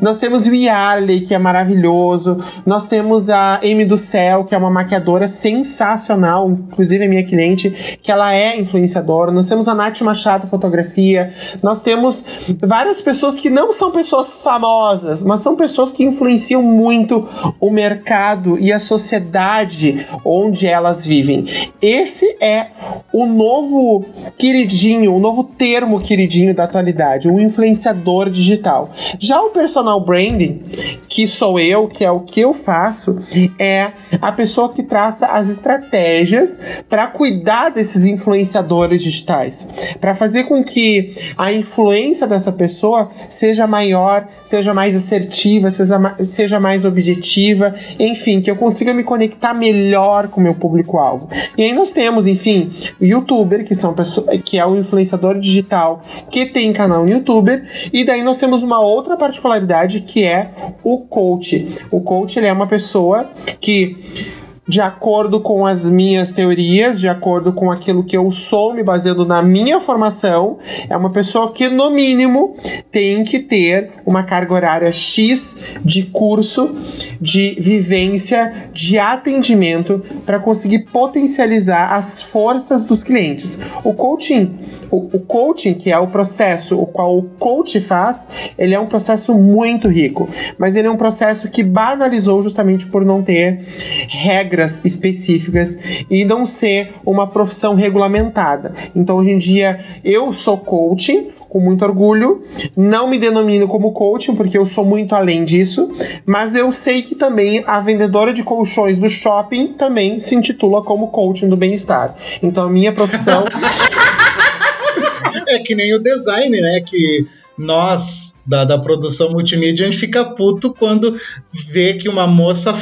[0.00, 2.38] Nós temos o Yarley, que é maravilhoso.
[2.64, 7.98] Nós temos a Amy do Céu, que é uma maquiadora sensacional, inclusive é minha cliente,
[8.02, 9.32] que ela é influenciadora.
[9.32, 11.32] Nós temos a Nath Machado Fotografia.
[11.62, 12.24] Nós temos
[12.60, 17.28] várias pessoas que não são pessoas famosas, mas são pessoas que influenciam muito
[17.60, 21.44] o mercado e a sociedade onde elas vivem.
[21.80, 22.68] Esse é
[23.12, 24.04] o novo
[24.36, 28.90] queridinho, o novo termo queridinho da atualidade, o influenciador digital.
[29.18, 30.60] Já o personal branding,
[31.08, 33.22] que sou eu, que é o que eu faço,
[33.58, 33.90] é
[34.20, 39.66] a pessoa que traça as estratégias para cuidar desses influenciadores digitais,
[39.98, 46.60] para fazer com que a influência dessa pessoa seja maior, seja mais assertiva, seja, seja
[46.60, 51.30] mais objetiva, enfim, que eu consiga me conectar melhor com o meu público-alvo.
[51.56, 56.44] E aí nós temos, enfim, youtuber, que, são pessoas, que é o influenciador digital que
[56.44, 60.50] tem canal no youtuber, e daí nós temos uma outra particularidade particularidade que é
[60.82, 61.74] o coach.
[61.90, 63.30] O coach ele é uma pessoa
[63.60, 64.34] que
[64.68, 69.24] de acordo com as minhas teorias, de acordo com aquilo que eu sou, me baseando
[69.24, 70.58] na minha formação,
[70.90, 72.56] é uma pessoa que, no mínimo,
[72.90, 76.76] tem que ter uma carga horária X de curso,
[77.20, 83.58] de vivência, de atendimento, para conseguir potencializar as forças dos clientes.
[83.82, 84.56] O coaching
[84.90, 88.86] o, o, coaching, que é o processo o qual o coach faz, ele é um
[88.86, 93.64] processo muito rico, mas ele é um processo que banalizou justamente por não ter
[94.08, 95.78] regras específicas
[96.10, 98.74] e não ser uma profissão regulamentada.
[98.94, 102.44] Então, hoje em dia, eu sou coaching, com muito orgulho.
[102.76, 105.90] Não me denomino como coaching, porque eu sou muito além disso,
[106.26, 111.08] mas eu sei que também a vendedora de colchões do shopping também se intitula como
[111.08, 112.14] coaching do bem-estar.
[112.42, 113.46] Então a minha profissão
[115.48, 116.82] é que nem o design, né?
[116.84, 117.26] Que
[117.58, 121.16] nós, da, da produção multimídia, a gente fica puto quando
[121.52, 122.74] vê que uma moça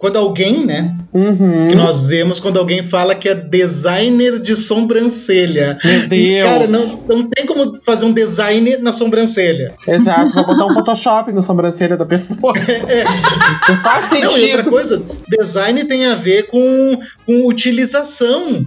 [0.00, 0.96] quando alguém, né?
[1.12, 1.68] Uhum.
[1.68, 5.78] Que nós vemos quando alguém fala que é designer de sobrancelha.
[5.84, 6.48] Meu Deus.
[6.48, 9.74] Cara, não, não tem como fazer um design na sobrancelha.
[9.86, 12.54] Exato, vou botar um Photoshop na sobrancelha da pessoa.
[12.90, 13.04] É.
[13.68, 14.30] Não faz sentido.
[14.30, 18.66] Não, outra coisa, design tem a ver com, com utilização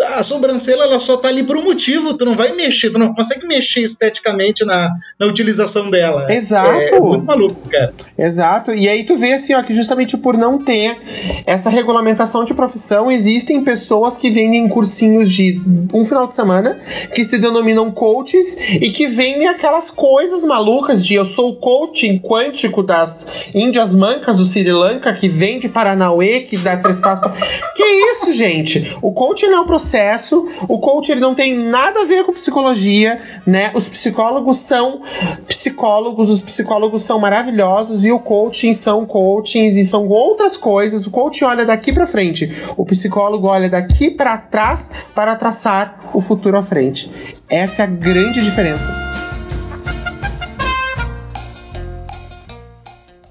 [0.00, 3.12] a sobrancelha ela só tá ali por um motivo, tu não vai mexer, tu não
[3.12, 6.32] consegue mexer esteticamente na, na utilização dela.
[6.32, 6.70] Exato.
[6.70, 7.92] É, é muito maluco, cara.
[8.16, 8.72] Exato.
[8.72, 10.98] E aí tu vê assim, ó, que justamente por não ter
[11.44, 15.60] essa regulamentação de profissão, existem pessoas que vendem cursinhos de
[15.92, 16.78] um final de semana,
[17.14, 22.18] que se denominam coaches e que vendem aquelas coisas malucas de eu sou o coaching
[22.18, 27.32] quântico das Índias Mancas do Sri Lanka, que vende Paranauê, que dá três passos.
[27.74, 28.96] que isso, gente?
[29.02, 30.46] O coaching não é o processo processo.
[30.68, 33.70] O coach ele não tem nada a ver com psicologia, né?
[33.74, 35.00] Os psicólogos são
[35.46, 41.06] psicólogos, os psicólogos são maravilhosos e o coaching são coachings e são outras coisas.
[41.06, 46.20] O coach olha daqui para frente, o psicólogo olha daqui para trás para traçar o
[46.20, 47.10] futuro à frente.
[47.48, 49.07] Essa é a grande diferença.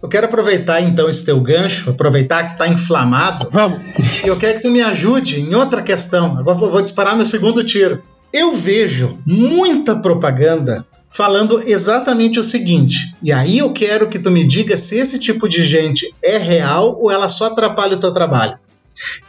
[0.08, 3.49] Eu quero aproveitar então esse teu gancho, aproveitar que está inflamado.
[3.51, 4.24] Vamos.
[4.24, 6.38] E eu quero que tu me ajude em outra questão.
[6.38, 8.01] Agora vou, vou disparar meu segundo tiro.
[8.32, 13.14] Eu vejo muita propaganda falando exatamente o seguinte.
[13.22, 16.97] E aí eu quero que tu me diga se esse tipo de gente é real
[17.01, 18.58] ou ela só atrapalha o teu trabalho.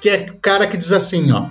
[0.01, 1.47] Que é o cara que diz assim, ó.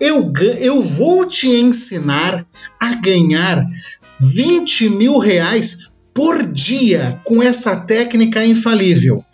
[0.00, 2.46] Eu, eu vou te ensinar
[2.80, 3.62] a ganhar
[4.18, 5.89] 20 mil reais
[6.20, 9.24] por dia com essa técnica infalível.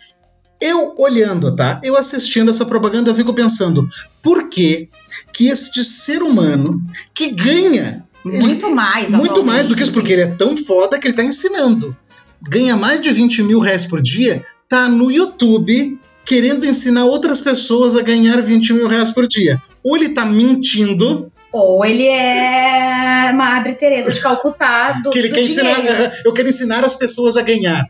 [0.61, 1.81] Eu olhando, tá?
[1.83, 3.89] Eu assistindo essa propaganda, eu fico pensando,
[4.23, 4.87] por que
[5.33, 6.81] que este ser humano
[7.13, 10.97] que ganha muito ele, mais, muito mais do que isso, porque ele é tão foda
[10.97, 11.93] que ele tá ensinando,
[12.41, 17.97] ganha mais de 20 mil reais por dia, tá no YouTube querendo ensinar outras pessoas
[17.97, 19.61] a ganhar 20 mil reais por dia.
[19.83, 25.35] Ou ele tá mentindo, ou ele é Madre Teresa de Calcutá do, que ele do
[25.35, 27.85] quer ensinar, eu quero ensinar as pessoas a ganhar.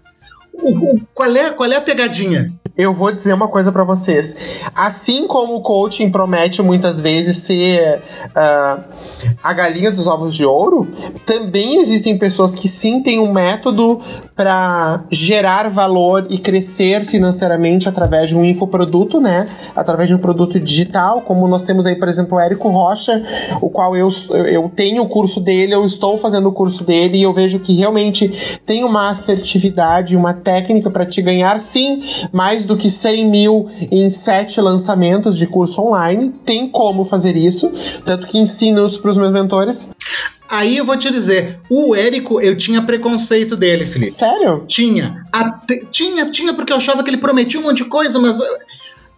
[0.54, 2.52] O, o, qual, é, qual é a pegadinha?
[2.78, 4.62] Eu vou dizer uma coisa para vocês.
[4.76, 8.84] Assim como o coaching promete muitas vezes ser uh,
[9.42, 10.88] a galinha dos ovos de ouro,
[11.26, 14.00] também existem pessoas que sim têm um método
[14.36, 19.48] para gerar valor e crescer financeiramente através de um infoproduto, né?
[19.76, 23.24] Através de um produto digital, como nós temos aí, por exemplo, o Érico Rocha,
[23.60, 27.24] o qual eu, eu tenho o curso dele, eu estou fazendo o curso dele e
[27.24, 32.78] eu vejo que realmente tem uma assertividade, uma técnica para te ganhar, sim, mais do
[32.78, 36.34] que 100 mil em sete lançamentos de curso online.
[36.46, 37.72] Tem como fazer isso,
[38.06, 39.90] tanto que ensino para os meus mentores.
[40.50, 44.12] Aí eu vou te dizer, o Érico, eu tinha preconceito dele, Felipe.
[44.12, 44.64] Sério?
[44.66, 45.26] Tinha.
[45.32, 48.40] Até, tinha, tinha porque eu achava que ele prometia um monte de coisa, mas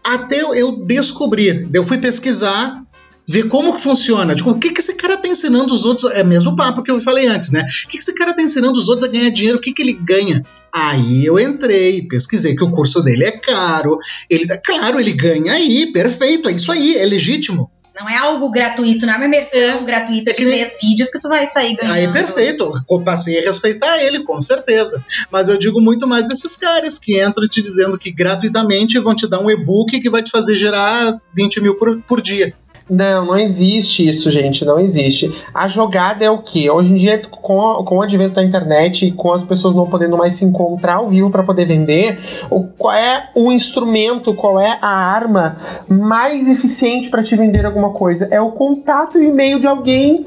[0.04, 2.84] até eu descobrir, eu fui pesquisar,
[3.28, 4.34] ver como que funciona.
[4.34, 6.12] Tipo, o que, que esse cara tá ensinando os outros?
[6.12, 7.62] É mesmo papo que eu falei antes, né?
[7.62, 9.60] O que, que esse cara tá ensinando os outros a ganhar dinheiro?
[9.60, 10.44] O que, que ele ganha?
[10.74, 13.98] Aí eu entrei, pesquisei que o curso dele é caro.
[14.30, 17.70] Ele, claro, ele ganha aí, perfeito, é isso aí, é legítimo.
[18.00, 20.66] Não é algo gratuito, não é uma imersão é, gratuita é de nem...
[20.82, 21.96] vídeos que tu vai sair ganhando.
[21.96, 25.04] Aí perfeito, eu passei a respeitar ele, com certeza.
[25.30, 29.28] Mas eu digo muito mais desses caras que entram te dizendo que gratuitamente vão te
[29.28, 32.54] dar um e-book que vai te fazer gerar 20 mil por, por dia.
[32.90, 34.66] Não, não existe isso, gente.
[34.66, 35.32] Não existe.
[35.54, 36.70] A jogada é o quê?
[36.70, 39.88] Hoje em dia, com, a, com o advento da internet e com as pessoas não
[39.88, 42.20] podendo mais se encontrar ao vivo para poder vender,
[42.50, 47.92] o, qual é o instrumento, qual é a arma mais eficiente para te vender alguma
[47.92, 48.28] coisa?
[48.32, 50.26] É o contato e e-mail de alguém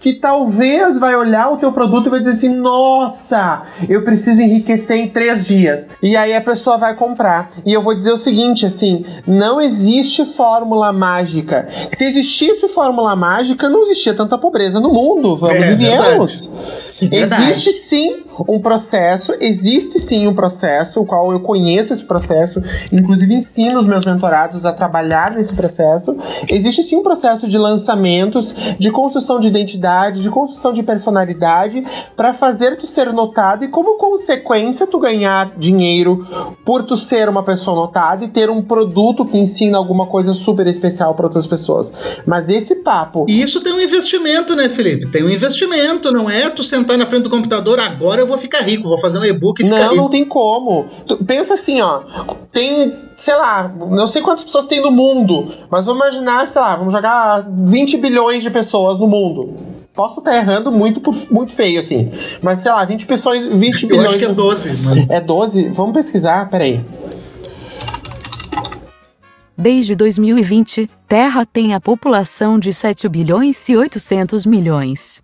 [0.00, 4.96] que talvez vai olhar o teu produto e vai dizer assim: nossa, eu preciso enriquecer
[4.96, 5.86] em três dias.
[6.02, 7.52] E aí a pessoa vai comprar.
[7.64, 11.68] E eu vou dizer o seguinte: assim, não existe fórmula mágica.
[11.90, 15.36] Se existisse fórmula mágica, não existia tanta pobreza no mundo.
[15.36, 16.50] Vamos é, e viemos.
[17.08, 17.50] Verdade.
[17.50, 23.34] Existe sim um processo, existe sim um processo, o qual eu conheço esse processo, inclusive
[23.34, 26.16] ensino os meus mentorados a trabalhar nesse processo.
[26.48, 29.89] Existe sim um processo de lançamentos, de construção de identidade,
[30.20, 31.84] de construção de personalidade,
[32.16, 36.26] para fazer tu ser notado e, como consequência, tu ganhar dinheiro
[36.64, 40.66] por tu ser uma pessoa notada e ter um produto que ensina alguma coisa super
[40.66, 41.92] especial para outras pessoas.
[42.26, 43.26] Mas esse papo.
[43.28, 45.06] E isso tem um investimento, né, Felipe?
[45.06, 48.60] Tem um investimento, não é tu sentar na frente do computador, agora eu vou ficar
[48.60, 49.96] rico, vou fazer um e-book e ficar não, rico.
[49.96, 50.86] Não, não tem como.
[51.06, 52.02] Tu, pensa assim, ó,
[52.52, 56.76] tem, sei lá, não sei quantas pessoas tem no mundo, mas vamos imaginar, sei lá,
[56.76, 59.79] vamos jogar 20 bilhões de pessoas no mundo.
[59.94, 62.12] Posso estar errando muito, muito feio, assim.
[62.40, 63.38] Mas, sei lá, 20 pessoas.
[63.40, 64.08] 20 Eu bilhões.
[64.08, 64.72] acho que é 12.
[64.78, 65.10] Mas...
[65.10, 65.68] É 12?
[65.70, 66.48] Vamos pesquisar?
[66.48, 66.84] Peraí.
[69.56, 75.22] Desde 2020, Terra tem a população de 7 bilhões e 800 milhões.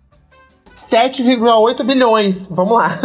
[0.77, 2.47] 7,8 bilhões.
[2.51, 2.99] Vamos lá.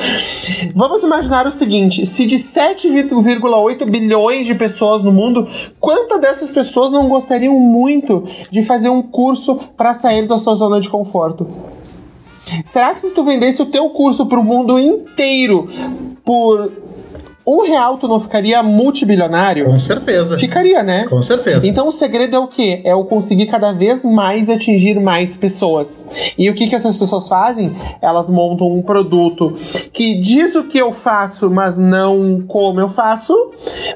[0.74, 5.46] Vamos imaginar o seguinte: se de 7,8 bilhões de pessoas no mundo,
[5.78, 10.80] quantas dessas pessoas não gostariam muito de fazer um curso para sair da sua zona
[10.80, 11.46] de conforto?
[12.64, 15.68] Será que se tu vendesse o teu curso para o mundo inteiro
[16.24, 16.72] por
[17.46, 19.66] um real tu não ficaria multibilionário?
[19.66, 20.38] Com certeza.
[20.38, 21.06] Ficaria, né?
[21.08, 21.68] Com certeza.
[21.68, 22.80] Então o segredo é o quê?
[22.84, 26.08] É o conseguir cada vez mais atingir mais pessoas.
[26.38, 27.76] E o que, que essas pessoas fazem?
[28.00, 29.58] Elas montam um produto
[29.92, 33.34] que diz o que eu faço, mas não como eu faço,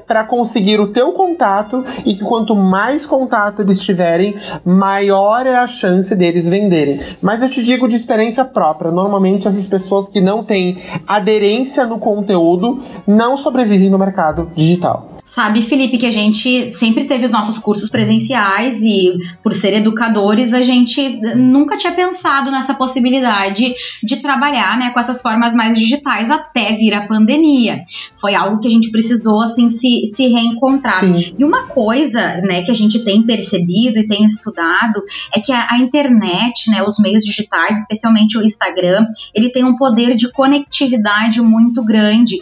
[0.07, 5.67] para conseguir o teu contato e que quanto mais contato eles tiverem, maior é a
[5.67, 6.99] chance deles venderem.
[7.23, 11.99] Mas eu te digo de experiência própria, normalmente essas pessoas que não têm aderência no
[11.99, 15.18] conteúdo não sobrevivem no mercado digital.
[15.29, 19.13] Sabe, Felipe, que a gente sempre teve os nossos cursos presenciais e,
[19.43, 25.21] por ser educadores, a gente nunca tinha pensado nessa possibilidade de trabalhar né, com essas
[25.21, 27.83] formas mais digitais até vir a pandemia.
[28.19, 31.01] Foi algo que a gente precisou, assim, se, se reencontrar.
[31.01, 31.35] Sim.
[31.39, 35.03] E uma coisa, né, que a gente tem percebido e tem estudado
[35.35, 39.77] é que a, a internet, né, os meios digitais, especialmente o Instagram, ele tem um
[39.77, 42.41] poder de conectividade muito grande.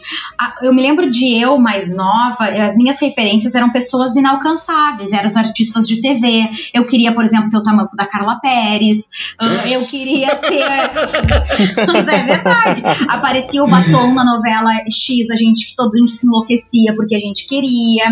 [0.63, 5.27] Eu me lembro de eu, mais nova, as as minhas referências eram pessoas inalcançáveis, eram
[5.27, 6.49] os artistas de TV.
[6.75, 9.09] Eu queria, por exemplo, ter o tamanho da Carla Pérez.
[9.39, 10.61] Ah, eu queria ter.
[11.87, 12.83] Mas é verdade.
[13.09, 17.19] Aparecia o batom na novela X, a gente que todo mundo se enlouquecia porque a
[17.19, 18.05] gente queria.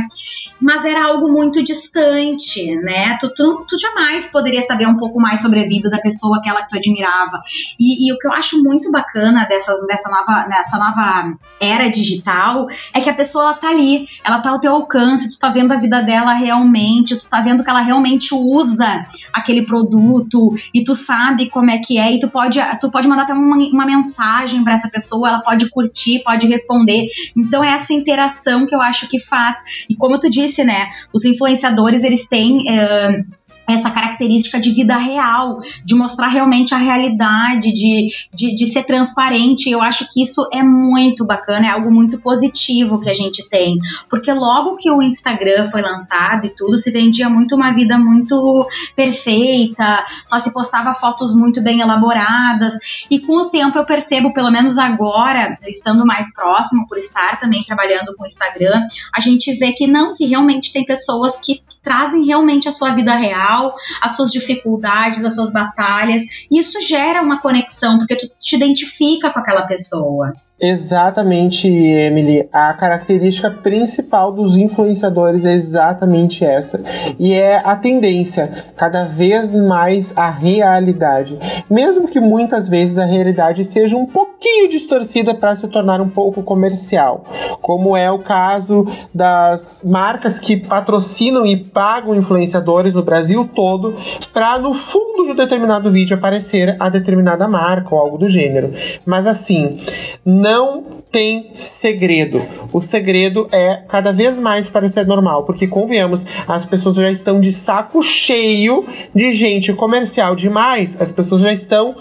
[0.65, 3.19] Mas era algo muito distante, né?
[3.21, 6.63] Tu, tu, tu jamais poderia saber um pouco mais sobre a vida da pessoa, aquela
[6.63, 7.41] que tu admirava.
[7.79, 12.67] E, e o que eu acho muito bacana dessas, dessa, nova, dessa nova era digital
[12.95, 15.73] é que a pessoa ela tá ali, ela tá ao teu alcance, tu tá vendo
[15.73, 20.95] a vida dela realmente, tu tá vendo que ela realmente usa aquele produto e tu
[20.95, 24.65] sabe como é que é e tu pode, tu pode mandar até uma, uma mensagem
[24.65, 27.07] para essa pessoa, ela pode curtir, pode responder.
[27.37, 29.85] Então é essa interação que eu acho que faz.
[29.89, 33.25] E como tu disse, né, os influenciadores eles têm uh,
[33.67, 39.71] essa característica de vida real, de mostrar realmente a realidade, de, de, de, ser transparente.
[39.71, 43.79] Eu acho que isso é muito bacana, é algo muito positivo que a gente tem.
[44.09, 48.67] Porque logo que o Instagram foi lançado e tudo, se vendia muito uma vida muito
[48.95, 52.75] perfeita, só se postava fotos muito bem elaboradas.
[53.11, 57.63] E com o tempo eu percebo, pelo menos agora, estando mais próximo, por estar também
[57.63, 58.83] trabalhando com o Instagram,
[59.15, 63.15] a gente vê que não, que realmente tem pessoas que, trazem realmente a sua vida
[63.15, 63.54] real
[64.01, 66.23] as suas dificuldades, as suas batalhas.
[66.51, 70.33] E isso gera uma conexão, porque tu te identifica com aquela pessoa.
[70.61, 72.49] Exatamente, Emily.
[72.53, 76.83] A característica principal dos influenciadores é exatamente essa.
[77.19, 81.39] E é a tendência, cada vez mais a realidade.
[81.69, 84.07] Mesmo que muitas vezes a realidade seja um
[84.45, 87.25] pouquinho distorcida para se tornar um pouco comercial.
[87.63, 93.95] Como é o caso das marcas que patrocinam e pagam influenciadores no Brasil todo
[94.35, 98.75] para no fundo de um determinado vídeo aparecer a determinada marca ou algo do gênero.
[99.07, 99.81] Mas assim,
[100.25, 102.43] não tem segredo.
[102.71, 107.53] O segredo é cada vez mais parecer normal, porque convenhamos, as pessoas já estão de
[107.53, 108.85] saco cheio
[109.15, 111.95] de gente comercial demais, as pessoas já estão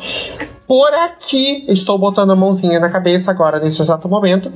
[0.73, 4.51] por aqui, estou botando a mãozinha na cabeça agora, neste exato momento,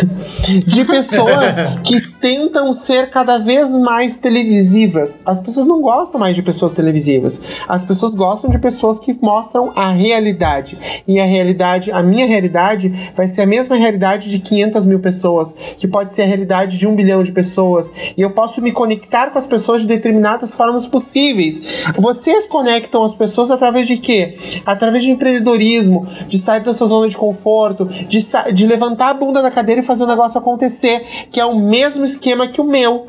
[0.66, 1.54] de pessoas
[1.84, 5.20] que tentam ser cada vez mais televisivas.
[5.26, 7.42] As pessoas não gostam mais de pessoas televisivas.
[7.68, 10.78] As pessoas gostam de pessoas que mostram a realidade.
[11.06, 15.54] E a realidade, a minha realidade, vai ser a mesma realidade de 500 mil pessoas,
[15.76, 17.92] que pode ser a realidade de um bilhão de pessoas.
[18.16, 21.60] E eu posso me conectar com as pessoas de determinadas formas possíveis.
[21.94, 24.62] Vocês conectam as pessoas através de quê?
[24.64, 28.18] Através de empreendedorismo empreendedorismo, de sair da sua zona de conforto, de,
[28.54, 32.04] de levantar a bunda da cadeira e fazer o negócio acontecer, que é o mesmo
[32.04, 33.06] esquema que o meu.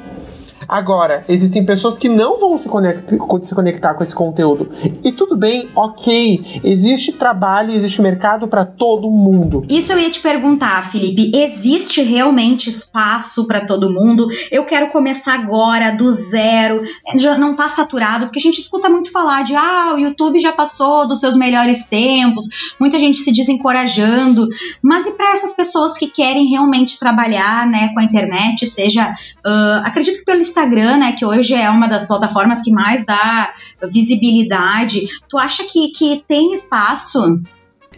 [0.70, 4.70] Agora, existem pessoas que não vão se, conectar, se conectar com esse conteúdo.
[5.04, 6.62] E tudo bem, ok.
[6.64, 9.66] Existe trabalho, existe mercado para todo mundo.
[9.68, 11.32] Isso eu ia te perguntar, Felipe.
[11.36, 14.28] Existe realmente espaço para todo mundo?
[14.52, 16.84] Eu quero começar agora, do zero.
[17.18, 20.52] Já não tá saturado, porque a gente escuta muito falar de ah, o YouTube já
[20.52, 24.48] passou dos seus melhores tempos, muita gente se desencorajando.
[24.84, 29.12] Mas e para essas pessoas que querem realmente trabalhar né, com a internet, seja,
[29.44, 33.06] uh, acredito que pelo Instagram Instagram, né, que hoje é uma das plataformas que mais
[33.06, 33.52] dá
[33.84, 37.40] visibilidade, tu acha que, que tem espaço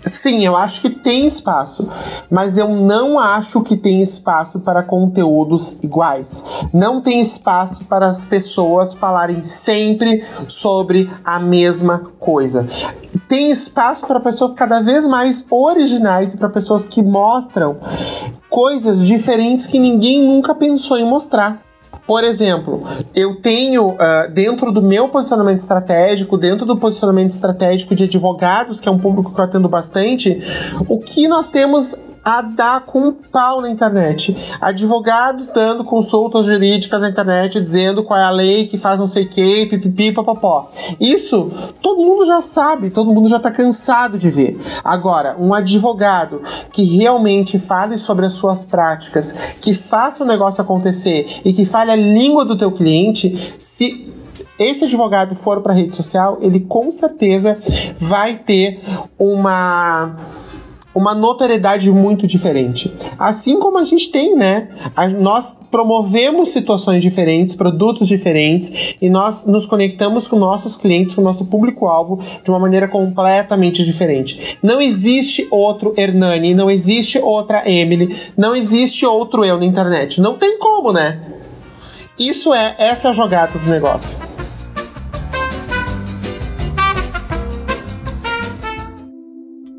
[0.03, 1.88] Sim, eu acho que tem espaço,
[2.28, 6.43] mas eu não acho que tem espaço para conteúdos iguais.
[6.74, 12.68] Não tem espaço para as pessoas falarem sempre sobre a mesma coisa.
[13.28, 17.78] Tem espaço para pessoas cada vez mais originais e para pessoas que mostram
[18.49, 21.62] coisas diferentes que ninguém nunca pensou em mostrar.
[22.12, 22.84] Por exemplo,
[23.16, 28.89] eu tenho uh, dentro do meu posicionamento estratégico, dentro do posicionamento estratégico de advogados, que
[28.89, 30.43] é um público que eu atendo bastante,
[30.89, 34.36] o que nós temos a dar com um pau na internet.
[34.60, 39.26] Advogados dando consultas jurídicas na internet, dizendo qual é a lei que faz não sei
[39.26, 40.72] o que, pipipi, papapó.
[41.00, 41.52] Isso
[41.82, 44.60] todo mundo já sabe, todo mundo já está cansado de ver.
[44.84, 46.42] Agora, um advogado
[46.72, 51.92] que realmente fale sobre as suas práticas, que faça o negócio acontecer e que fale
[51.92, 54.12] a língua do teu cliente, se
[54.60, 57.58] esse advogado for para rede social, ele com certeza
[58.00, 58.80] vai ter
[59.18, 60.16] uma
[60.94, 62.94] uma notoriedade muito diferente.
[63.18, 64.70] Assim como a gente tem, né?
[64.96, 71.22] A, nós promovemos situações diferentes, produtos diferentes e nós nos conectamos com nossos clientes, com
[71.22, 74.58] nosso público-alvo de uma maneira completamente diferente.
[74.62, 80.20] Não existe outro Hernani, não existe outra Emily, não existe outro eu na internet.
[80.20, 81.22] Não tem como, né?
[82.20, 84.10] Isso é essa é a jogada do negócio.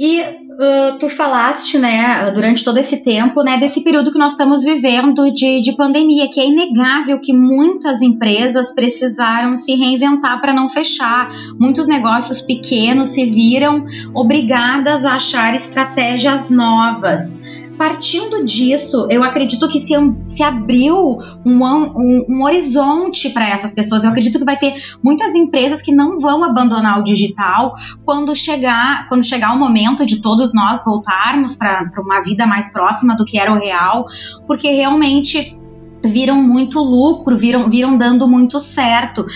[0.05, 4.63] E uh, tu falaste, né, durante todo esse tempo, né, desse período que nós estamos
[4.63, 10.69] vivendo de, de pandemia, que é inegável que muitas empresas precisaram se reinventar para não
[10.69, 11.29] fechar.
[11.59, 13.85] Muitos negócios pequenos se viram
[14.15, 17.41] obrigadas a achar estratégias novas
[17.83, 19.93] partindo disso, eu acredito que se,
[20.25, 24.05] se abriu um, um, um horizonte para essas pessoas.
[24.05, 24.73] Eu acredito que vai ter
[25.03, 27.75] muitas empresas que não vão abandonar o digital
[28.05, 33.17] quando chegar, quando chegar o momento de todos nós voltarmos para uma vida mais próxima
[33.17, 34.07] do que era o real,
[34.47, 35.59] porque realmente
[36.05, 39.27] viram muito lucro, viram, viram dando muito certo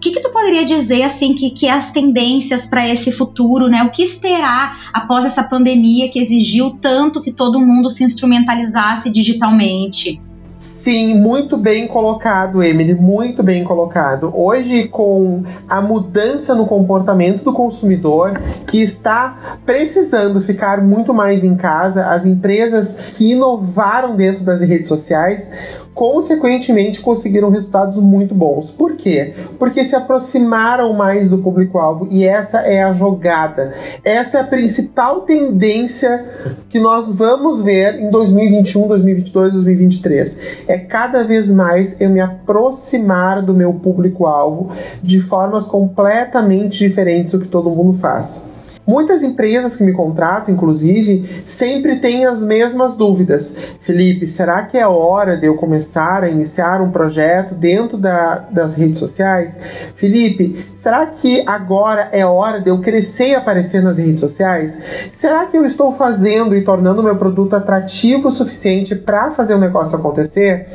[0.00, 3.82] que, que tu poderia dizer assim que, que as tendências para esse futuro, né?
[3.82, 10.20] O que esperar após essa pandemia que exigiu tanto que todo mundo se instrumentalizasse digitalmente?
[10.58, 14.32] Sim, muito bem colocado, Emily, muito bem colocado.
[14.34, 21.56] Hoje, com a mudança no comportamento do consumidor, que está precisando ficar muito mais em
[21.56, 25.52] casa, as empresas que inovaram dentro das redes sociais
[25.96, 28.70] consequentemente conseguiram resultados muito bons.
[28.70, 29.32] Por quê?
[29.58, 33.72] Porque se aproximaram mais do público-alvo e essa é a jogada.
[34.04, 36.22] Essa é a principal tendência
[36.68, 40.40] que nós vamos ver em 2021, 2022, 2023.
[40.68, 44.70] É cada vez mais eu me aproximar do meu público-alvo
[45.02, 48.44] de formas completamente diferentes do que todo mundo faz.
[48.86, 53.56] Muitas empresas que me contratam, inclusive, sempre têm as mesmas dúvidas.
[53.80, 58.76] Felipe, será que é hora de eu começar a iniciar um projeto dentro da, das
[58.76, 59.58] redes sociais?
[59.96, 64.80] Felipe, será que agora é hora de eu crescer e aparecer nas redes sociais?
[65.10, 69.58] Será que eu estou fazendo e tornando meu produto atrativo o suficiente para fazer o
[69.58, 70.68] negócio acontecer?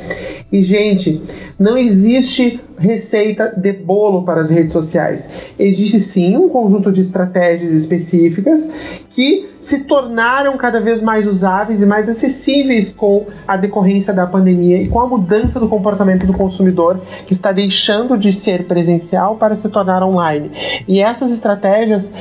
[0.51, 1.23] E, gente,
[1.57, 5.29] não existe receita de bolo para as redes sociais.
[5.57, 8.71] Existe sim um conjunto de estratégias específicas
[9.11, 14.81] que se tornaram cada vez mais usáveis e mais acessíveis com a decorrência da pandemia
[14.81, 19.55] e com a mudança do comportamento do consumidor que está deixando de ser presencial para
[19.55, 20.51] se tornar online.
[20.87, 22.11] E essas estratégias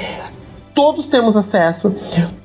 [0.75, 1.95] todos temos acesso,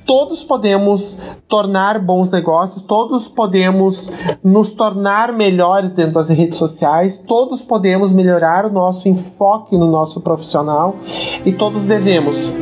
[0.06, 1.18] todos podemos
[1.48, 4.12] tornar bons negócios, todos podemos
[4.44, 10.22] nos tornar melhores dentro das redes sociais, todos podemos melhorar o nosso enfoque no nosso
[10.22, 10.96] profissional
[11.46, 12.54] e todos devemos.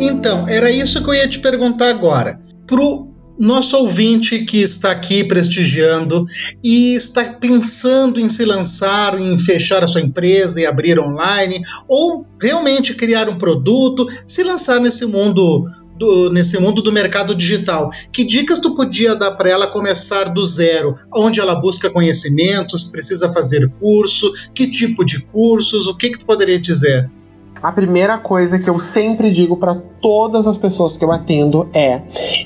[0.00, 2.40] Então, era isso que eu ia te perguntar agora.
[2.66, 3.07] Pro
[3.38, 6.26] nosso ouvinte que está aqui prestigiando
[6.62, 12.26] e está pensando em se lançar, em fechar a sua empresa e abrir online, ou
[12.40, 15.64] realmente criar um produto, se lançar nesse mundo
[15.98, 17.90] do, nesse mundo do mercado digital.
[18.12, 20.96] Que dicas tu podia dar para ela começar do zero?
[21.14, 26.26] Onde ela busca conhecimentos, precisa fazer curso, que tipo de cursos, o que, que tu
[26.26, 27.10] poderia dizer?
[27.62, 32.02] A primeira coisa que eu sempre digo para todas as pessoas que eu atendo é: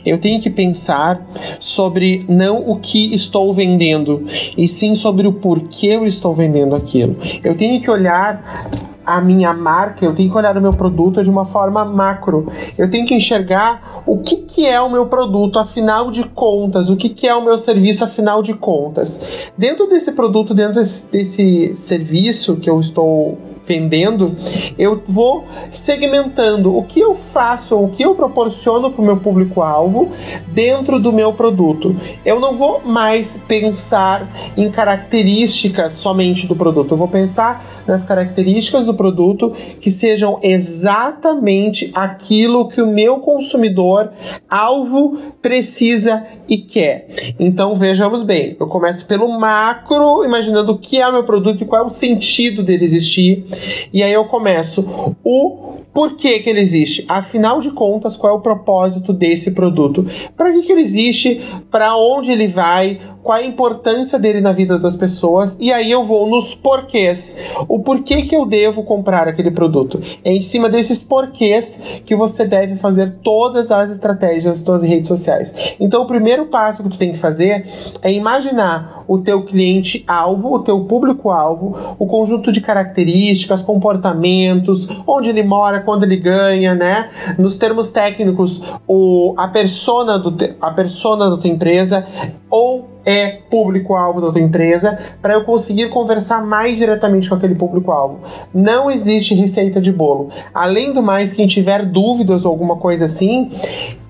[0.06, 1.26] eu tenho que pensar
[1.60, 7.16] sobre não o que estou vendendo, e sim sobre o porquê eu estou vendendo aquilo.
[7.44, 8.70] Eu tenho que olhar
[9.04, 12.46] a minha marca, eu tenho que olhar o meu produto de uma forma macro.
[12.78, 16.96] Eu tenho que enxergar o que, que é o meu produto, afinal de contas, o
[16.96, 19.50] que, que é o meu serviço, afinal de contas.
[19.58, 24.36] Dentro desse produto, dentro desse, desse serviço que eu estou vendendo,
[24.78, 30.10] eu vou segmentando o que eu faço, o que eu proporciono para o meu público-alvo
[30.48, 31.94] dentro do meu produto.
[32.24, 38.86] Eu não vou mais pensar em características somente do produto, eu vou pensar nas características
[38.86, 44.10] do produto que sejam exatamente aquilo que o meu consumidor
[44.48, 47.08] alvo precisa e quer.
[47.38, 51.66] Então vejamos bem, eu começo pelo macro, imaginando o que é o meu produto e
[51.66, 53.46] qual é o sentido dele existir.
[53.92, 57.05] E aí eu começo o por que, que ele existe?
[57.09, 60.07] Afinal de contas, qual é o propósito desse produto?
[60.36, 61.43] Para que, que ele existe?
[61.70, 62.99] Para onde ele vai?
[63.22, 65.57] Qual a importância dele na vida das pessoas?
[65.61, 67.38] E aí eu vou nos porquês.
[67.68, 70.01] O porquê que eu devo comprar aquele produto?
[70.24, 75.07] É em cima desses porquês que você deve fazer todas as estratégias das suas redes
[75.07, 75.55] sociais.
[75.78, 77.68] Então, o primeiro passo que tu tem que fazer
[78.03, 85.43] é imaginar o teu cliente-alvo, o teu público-alvo, o conjunto de características, comportamentos, onde ele
[85.43, 87.11] mora, quando ele ganha, né?
[87.39, 92.07] Nos termos técnicos, o, a persona do a persona da tua empresa
[92.49, 98.20] ou é público-alvo da tua empresa para eu conseguir conversar mais diretamente com aquele público-alvo.
[98.53, 100.30] Não existe receita de bolo.
[100.55, 103.50] Além do mais, quem tiver dúvidas ou alguma coisa assim,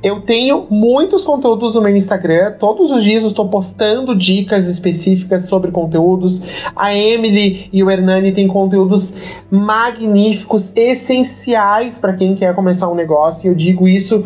[0.02, 2.52] eu tenho muitos conteúdos no meu Instagram.
[2.58, 6.42] Todos os dias eu estou postando dicas específicas sobre conteúdos.
[6.74, 9.16] A Emily e o Hernani têm conteúdos
[9.50, 13.46] magníficos, essenciais para quem quer começar um negócio.
[13.46, 14.24] E eu digo isso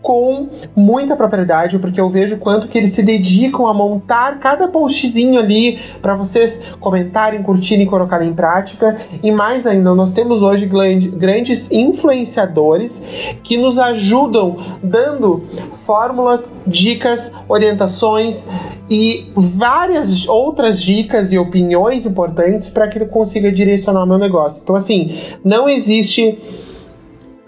[0.00, 5.38] com muita propriedade, porque eu vejo quanto que eles se dedicam a montar cada postzinho
[5.38, 8.96] ali para vocês comentarem, curtirem e colocarem em prática.
[9.22, 13.04] E mais ainda, nós temos hoje grandes influenciadores
[13.42, 15.44] que nos ajudam dando
[15.84, 18.48] fórmulas, dicas, orientações
[18.90, 24.60] e várias outras dicas e opiniões importantes para que ele consiga direcionar meu negócio.
[24.62, 26.38] Então, assim, não existe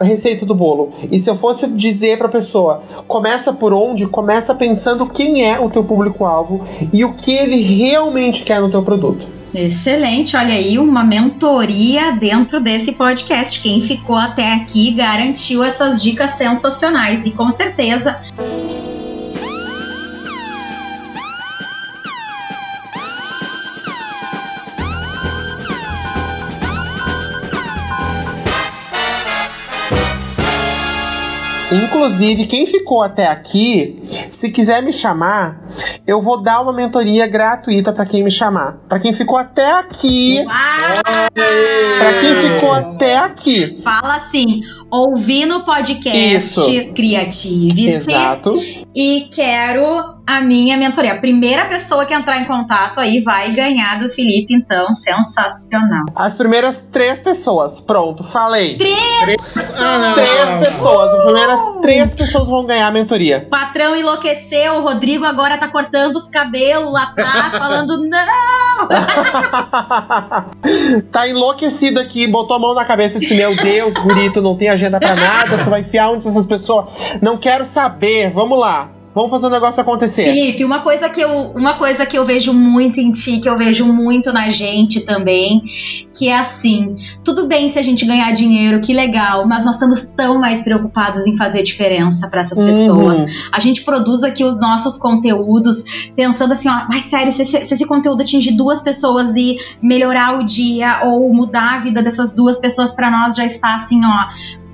[0.04, 0.92] receita do bolo.
[1.10, 4.06] E se eu fosse dizer para a pessoa, começa por onde?
[4.06, 8.82] Começa pensando quem é o teu público-alvo e o que ele realmente quer no teu
[8.82, 9.26] produto.
[9.54, 13.60] Excelente, olha aí uma mentoria dentro desse podcast.
[13.60, 18.20] Quem ficou até aqui garantiu essas dicas sensacionais e com certeza
[32.20, 35.58] Inclusive, quem ficou até aqui, se quiser me chamar,
[36.06, 38.78] eu vou dar uma mentoria gratuita para quem me chamar.
[38.86, 40.44] Para quem ficou até aqui.
[40.44, 43.78] Para quem ficou até aqui.
[43.82, 44.60] Fala assim:
[44.90, 47.88] ouvi no podcast Criative.
[47.88, 48.52] Exato.
[48.94, 51.12] E quero a minha mentoria.
[51.12, 56.04] A primeira pessoa que entrar em contato aí vai ganhar do Felipe, então, sensacional.
[56.14, 58.76] As primeiras três pessoas, pronto, falei.
[58.76, 58.96] Três,
[59.78, 63.44] ah, três pessoas, as primeiras três pessoas vão ganhar a mentoria.
[63.46, 68.88] O patrão enlouqueceu, o Rodrigo agora tá cortando os cabelos lá atrás, falando não!
[71.10, 74.68] tá enlouquecido aqui, botou a mão na cabeça e disse, meu Deus, gurito, não tem
[74.68, 76.86] agenda pra nada, tu vai enfiar onde essas pessoas...
[77.20, 78.99] Não quero saber, vamos lá.
[79.12, 80.24] Vamos fazer o negócio acontecer.
[80.24, 83.56] Felipe, uma coisa que eu, uma coisa que eu vejo muito em ti, que eu
[83.56, 85.64] vejo muito na gente também,
[86.16, 86.94] que é assim,
[87.24, 91.26] tudo bem se a gente ganhar dinheiro, que legal, mas nós estamos tão mais preocupados
[91.26, 93.18] em fazer diferença para essas pessoas.
[93.18, 93.26] Uhum.
[93.50, 97.86] A gente produz aqui os nossos conteúdos pensando assim, ó, mas sério, se, se esse
[97.86, 102.94] conteúdo atingir duas pessoas e melhorar o dia ou mudar a vida dessas duas pessoas
[102.94, 104.28] para nós já está assim, ó,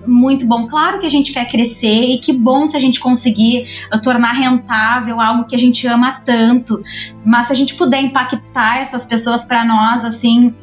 [0.06, 0.66] muito bom.
[0.66, 4.32] Claro que a gente quer crescer e que bom se a gente conseguir uh, tornar
[4.32, 6.80] rentável algo que a gente ama tanto.
[7.24, 10.54] Mas se a gente puder impactar essas pessoas para nós, assim,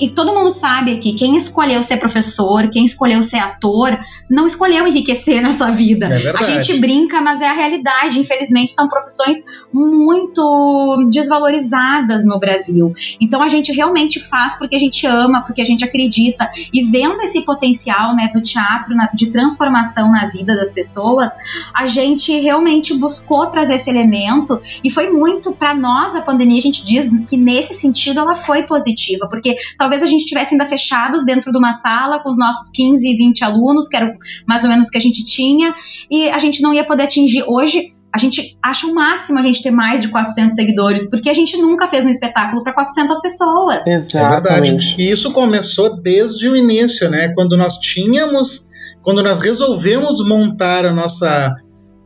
[0.00, 3.98] e todo mundo sabe aqui, quem escolheu ser professor, quem escolheu ser ator,
[4.30, 6.06] não escolheu enriquecer na sua vida.
[6.06, 8.18] É a gente brinca, mas é a realidade.
[8.18, 9.38] Infelizmente, são profissões
[9.72, 12.92] muito desvalorizadas no Brasil.
[13.20, 16.50] Então a gente realmente faz porque a gente ama, porque a gente acredita.
[16.72, 21.30] E vendo esse potencial né, do teatro de transformação na vida das pessoas,
[21.74, 26.58] a gente realmente buscou trazer esse elemento e foi muito para nós a pandemia.
[26.58, 30.54] A gente diz que nesse sentido ela foi positiva, porque talvez talvez a gente estivesse
[30.54, 34.12] ainda fechados dentro de uma sala com os nossos 15, 20 alunos, que era
[34.46, 35.74] mais ou menos o que a gente tinha,
[36.10, 37.44] e a gente não ia poder atingir.
[37.46, 41.34] Hoje, a gente acha o máximo a gente ter mais de 400 seguidores, porque a
[41.34, 43.86] gente nunca fez um espetáculo para 400 pessoas.
[43.86, 44.70] Exatamente.
[44.70, 44.96] É verdade.
[44.98, 47.28] E isso começou desde o início, né?
[47.34, 48.70] Quando nós tínhamos,
[49.02, 51.54] quando nós resolvemos montar a nossa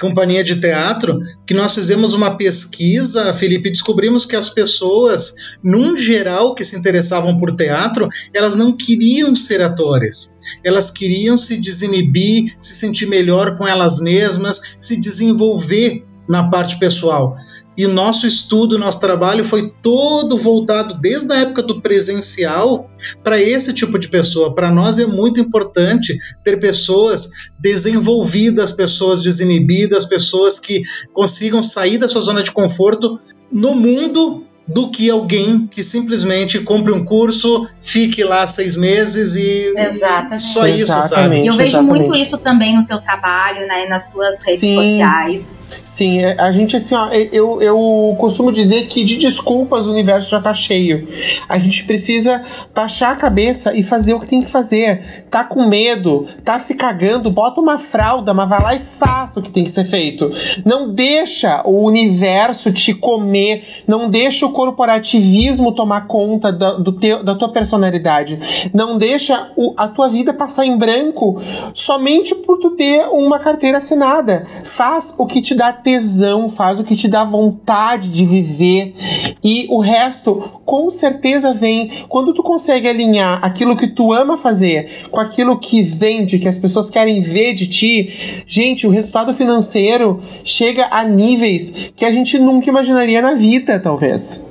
[0.01, 5.97] companhia de teatro, que nós fizemos uma pesquisa, Felipe, e descobrimos que as pessoas, num
[5.97, 10.39] geral, que se interessavam por teatro, elas não queriam ser atores.
[10.65, 17.37] Elas queriam se desinibir, se sentir melhor com elas mesmas, se desenvolver na parte pessoal.
[17.77, 22.89] E o nosso estudo, nosso trabalho foi todo voltado desde a época do presencial
[23.23, 24.55] para esse tipo de pessoa.
[24.55, 32.09] Para nós é muito importante ter pessoas desenvolvidas, pessoas desinibidas, pessoas que consigam sair da
[32.09, 33.19] sua zona de conforto
[33.51, 39.75] no mundo do que alguém que simplesmente compre um curso, fique lá seis meses e
[39.77, 40.43] Exatamente.
[40.43, 41.43] só isso, sabe?
[41.43, 42.09] E eu vejo exatamente.
[42.09, 44.75] muito isso também no teu trabalho, né, nas tuas redes Sim.
[44.75, 45.69] sociais.
[45.85, 50.31] Sim, é, a gente assim, ó, eu, eu costumo dizer que de desculpas o universo
[50.31, 51.09] já tá cheio.
[51.47, 52.43] A gente precisa
[52.75, 55.25] baixar a cabeça e fazer o que tem que fazer.
[55.31, 59.43] Tá com medo, tá se cagando, bota uma fralda, mas vai lá e faça o
[59.43, 60.33] que tem que ser feito.
[60.65, 67.23] Não deixa o universo te comer, não deixa o corporativismo tomar conta da, do teu,
[67.23, 68.71] da tua personalidade.
[68.73, 71.43] Não deixa o, a tua vida passar em branco
[71.75, 74.47] somente por tu ter uma carteira assinada.
[74.65, 78.95] Faz o que te dá tesão, faz o que te dá vontade de viver.
[79.43, 85.09] E o resto, com certeza, vem quando tu consegue alinhar aquilo que tu ama fazer
[85.11, 88.45] com aquilo que vende, que as pessoas querem ver de ti.
[88.47, 94.44] Gente, o resultado financeiro chega a níveis que a gente nunca imaginaria na vida, talvez.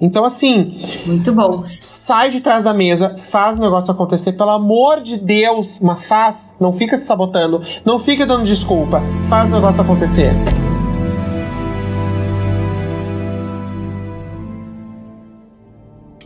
[0.00, 0.80] Então, assim.
[1.06, 1.64] Muito bom.
[1.80, 4.32] Sai de trás da mesa, faz o negócio acontecer.
[4.32, 6.56] Pelo amor de Deus, mas faz.
[6.60, 7.62] Não fica se sabotando.
[7.84, 9.02] Não fica dando desculpa.
[9.28, 10.32] Faz o negócio acontecer.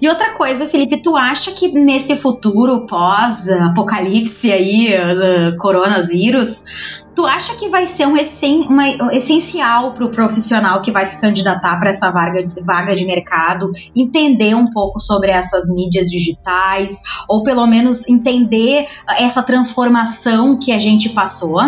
[0.00, 7.56] E outra coisa, Felipe, tu acha que nesse futuro pós-apocalipse aí, uh, coronavírus, tu acha
[7.56, 11.90] que vai ser um essen uma, essencial para o profissional que vai se candidatar para
[11.90, 18.08] essa vaga, vaga de mercado entender um pouco sobre essas mídias digitais, ou pelo menos
[18.08, 18.86] entender
[19.18, 21.58] essa transformação que a gente passou?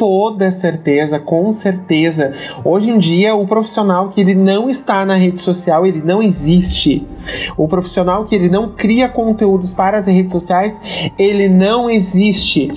[0.00, 2.32] Toda certeza, com certeza.
[2.64, 7.06] Hoje em dia, o profissional que ele não está na rede social, ele não existe.
[7.54, 10.80] O profissional que ele não cria conteúdos para as redes sociais,
[11.18, 12.72] ele não existe.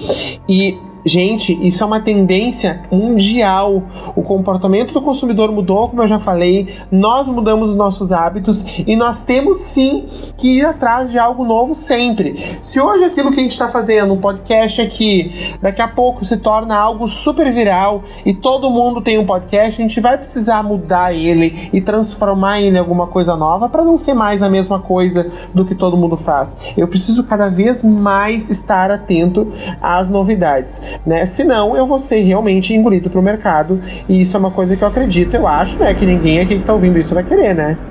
[0.49, 3.84] E Gente, isso é uma tendência mundial.
[4.16, 8.95] O comportamento do consumidor mudou, como eu já falei, nós mudamos os nossos hábitos e
[8.95, 10.06] nós temos sim
[10.38, 12.58] que ir atrás de algo novo sempre.
[12.62, 16.38] Se hoje aquilo que a gente está fazendo, um podcast aqui, daqui a pouco se
[16.38, 21.14] torna algo super viral e todo mundo tem um podcast, a gente vai precisar mudar
[21.14, 25.30] ele e transformar ele em alguma coisa nova para não ser mais a mesma coisa
[25.54, 26.58] do que todo mundo faz.
[26.78, 29.51] Eu preciso cada vez mais estar atento
[29.82, 31.26] às novidades né?
[31.26, 33.82] Senão eu vou ser realmente engolido pro mercado.
[34.08, 35.94] E isso é uma coisa que eu acredito, eu acho, né?
[35.94, 37.78] Que ninguém aqui que tá ouvindo isso vai querer, né?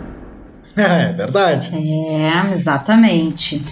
[0.75, 1.71] É verdade.
[1.75, 3.63] É, exatamente.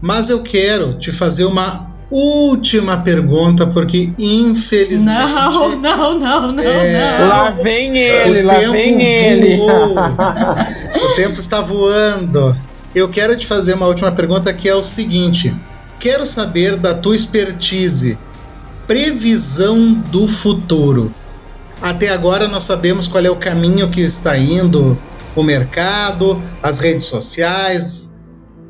[0.00, 5.04] Mas eu quero te fazer uma última pergunta, porque infelizmente.
[5.04, 7.28] Não, não, não, não, é, não.
[7.28, 9.08] Lá vem ele, lá vem voou.
[9.08, 9.58] ele.
[11.02, 12.56] o tempo está voando.
[12.94, 15.54] Eu quero te fazer uma última pergunta que é o seguinte:
[15.98, 18.18] quero saber da tua expertise
[18.86, 21.14] previsão do futuro.
[21.80, 24.98] Até agora nós sabemos qual é o caminho que está indo
[25.36, 28.16] o mercado, as redes sociais,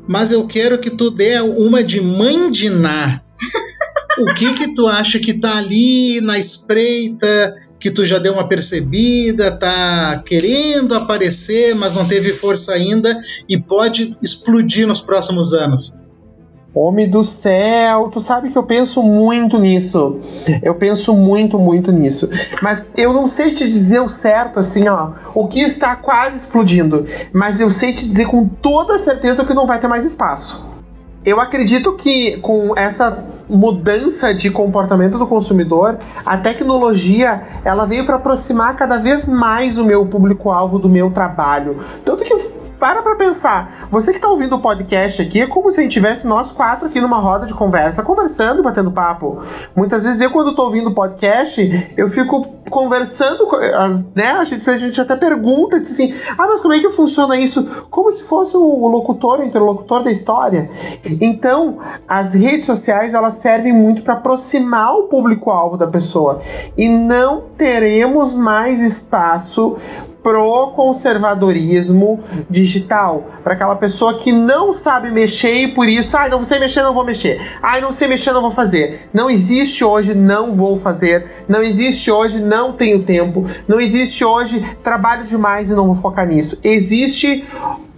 [0.07, 2.01] mas eu quero que tu dê uma de
[2.69, 3.21] Ná.
[4.19, 8.47] o que que tu acha que tá ali na espreita, que tu já deu uma
[8.47, 15.95] percebida, tá querendo aparecer, mas não teve força ainda e pode explodir nos próximos anos?
[16.75, 20.19] Homem do céu, tu sabe que eu penso muito nisso.
[20.61, 22.29] Eu penso muito, muito nisso.
[22.61, 27.05] Mas eu não sei te dizer o certo, assim, ó, o que está quase explodindo.
[27.31, 30.69] Mas eu sei te dizer com toda certeza que não vai ter mais espaço.
[31.23, 38.17] Eu acredito que com essa mudança de comportamento do consumidor, a tecnologia ela veio para
[38.17, 41.77] aproximar cada vez mais o meu público-alvo do meu trabalho.
[42.03, 42.33] Tanto que
[42.79, 43.87] para pra pensar.
[43.89, 46.87] Você que tá ouvindo o podcast aqui é como se a gente tivesse nós quatro
[46.87, 49.41] aqui numa roda de conversa, conversando, batendo papo.
[49.75, 53.47] Muitas vezes eu, quando tô ouvindo o podcast, eu fico conversando,
[54.15, 54.31] né?
[54.31, 57.63] A gente, a gente até pergunta, assim, ah, mas como é que funciona isso?
[57.89, 60.69] Como se fosse o locutor, o interlocutor da história.
[61.21, 66.41] Então, as redes sociais, elas servem muito para aproximar o público-alvo da pessoa.
[66.77, 69.77] E não teremos mais espaço
[70.25, 76.31] pro conservadorismo digital, para aquela pessoa que não sabe mexer e por isso, ai, ah,
[76.31, 77.39] não sei mexer, não vou mexer.
[77.61, 79.07] Ai, não sei mexer, não vou fazer.
[79.13, 81.45] Não existe hoje, não vou fazer.
[81.47, 83.47] Não existe hoje, não tenho tempo.
[83.67, 86.57] Não existe hoje, trabalho demais e não vou focar nisso.
[86.63, 87.45] Existe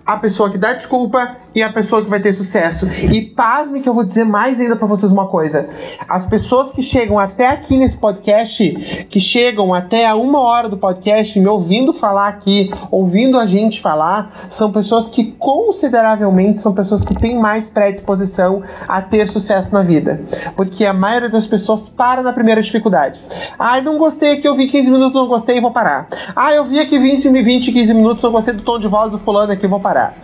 [0.05, 2.85] a pessoa que dá desculpa e a pessoa que vai ter sucesso.
[3.11, 5.67] E pasme que eu vou dizer mais ainda para vocês uma coisa.
[6.07, 10.77] As pessoas que chegam até aqui nesse podcast, que chegam até a uma hora do
[10.77, 17.03] podcast me ouvindo falar aqui, ouvindo a gente falar, são pessoas que consideravelmente são pessoas
[17.03, 20.21] que têm mais predisposição a ter sucesso na vida.
[20.55, 23.19] Porque a maioria das pessoas para na primeira dificuldade.
[23.57, 26.07] Ah, não gostei aqui, eu vi 15 minutos, não gostei, vou parar.
[26.35, 29.17] Ah, eu vi aqui 20, 20, 15 minutos, não gostei do tom de voz do
[29.17, 30.15] fulano aqui, vou parar.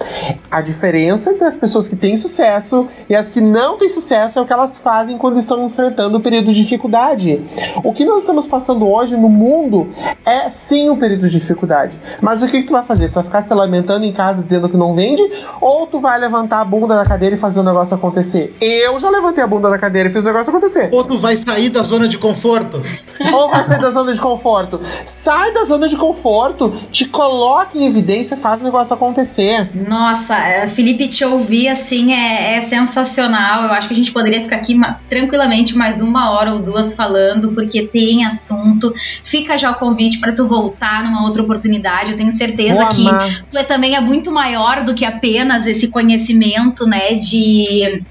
[0.53, 4.41] A diferença entre as pessoas que têm sucesso e as que não têm sucesso é
[4.43, 7.41] o que elas fazem quando estão enfrentando o período de dificuldade.
[7.83, 9.89] O que nós estamos passando hoje no mundo
[10.23, 11.97] é sim um período de dificuldade.
[12.21, 13.07] Mas o que, que tu vai fazer?
[13.07, 15.23] Tu vai ficar se lamentando em casa dizendo que não vende?
[15.59, 18.55] Ou tu vai levantar a bunda da cadeira e fazer o negócio acontecer?
[18.61, 20.89] Eu já levantei a bunda da cadeira e fiz o negócio acontecer.
[20.91, 22.79] Ou tu vai sair da zona de conforto?
[23.33, 24.79] Ou vai sair da zona de conforto?
[25.03, 29.71] Sai da zona de conforto, te coloca em evidência, faz o negócio acontecer.
[29.73, 33.63] Nossa, é, Felipe, te ouvir assim é, é sensacional.
[33.63, 34.79] Eu acho que a gente poderia ficar aqui
[35.09, 38.93] tranquilamente mais uma hora ou duas falando, porque tem assunto.
[39.23, 42.11] Fica já o convite para tu voltar numa outra oportunidade.
[42.11, 43.05] Eu tenho certeza que
[43.49, 48.03] tu é, também é muito maior do que apenas esse conhecimento, né, de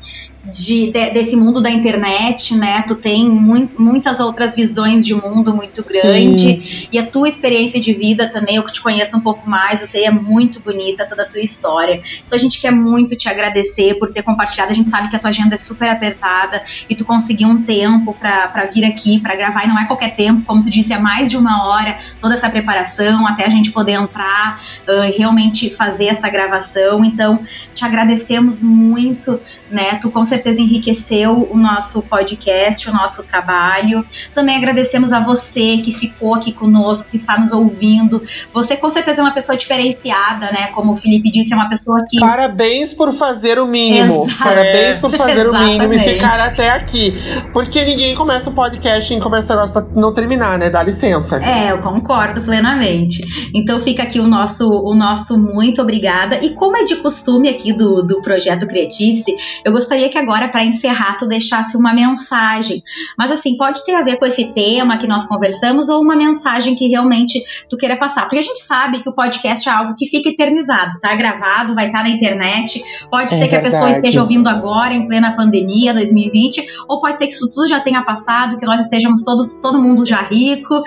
[0.45, 2.83] de, de, desse mundo da internet, né?
[2.83, 6.89] Tu tem mu muitas outras visões de mundo muito grande Sim.
[6.91, 9.87] e a tua experiência de vida também, eu que te conheço um pouco mais, eu
[9.87, 12.03] sei é muito bonita toda a tua história.
[12.25, 14.73] Então a gente quer muito te agradecer por ter compartilhado.
[14.73, 18.15] A gente sabe que a tua agenda é super apertada e tu conseguiu um tempo
[18.15, 21.31] para vir aqui para gravar e não é qualquer tempo, como tu disse, é mais
[21.31, 26.07] de uma hora toda essa preparação até a gente poder entrar uh, e realmente fazer
[26.07, 27.05] essa gravação.
[27.05, 27.41] Então
[27.73, 29.39] te agradecemos muito,
[29.71, 29.95] né?
[30.01, 34.05] Tu com certeza enriqueceu o nosso podcast, o nosso trabalho.
[34.35, 38.23] Também agradecemos a você que ficou aqui conosco, que está nos ouvindo.
[38.53, 40.69] Você com certeza é uma pessoa diferenciada, né?
[40.69, 42.19] Como o Felipe disse, é uma pessoa que.
[42.19, 44.25] Parabéns por fazer o mínimo.
[44.25, 44.43] Exato.
[44.43, 47.15] Parabéns por fazer o mínimo e ficar até aqui.
[47.53, 50.71] Porque ninguém começa o podcast e começa o negócio pra não terminar, né?
[50.71, 51.37] Dá licença.
[51.45, 53.51] É, eu concordo plenamente.
[53.55, 56.43] Então fica aqui o nosso, o nosso muito obrigada.
[56.43, 60.65] E como é de costume aqui do, do projeto Creative-se, eu gostaria que agora, para
[60.65, 62.83] encerrar, tu deixasse uma mensagem.
[63.19, 66.75] Mas assim, pode ter a ver com esse tema que nós conversamos ou uma mensagem
[66.75, 68.23] que realmente tu queira passar.
[68.23, 71.87] Porque a gente sabe que o podcast é algo que fica eternizado, tá gravado, vai
[71.87, 72.83] estar tá na internet.
[73.11, 77.19] Pode é ser que a pessoa esteja ouvindo agora, em plena pandemia 2020, ou pode
[77.19, 80.83] ser que isso tudo já tenha passado, que nós estejamos todos, todo mundo já rico.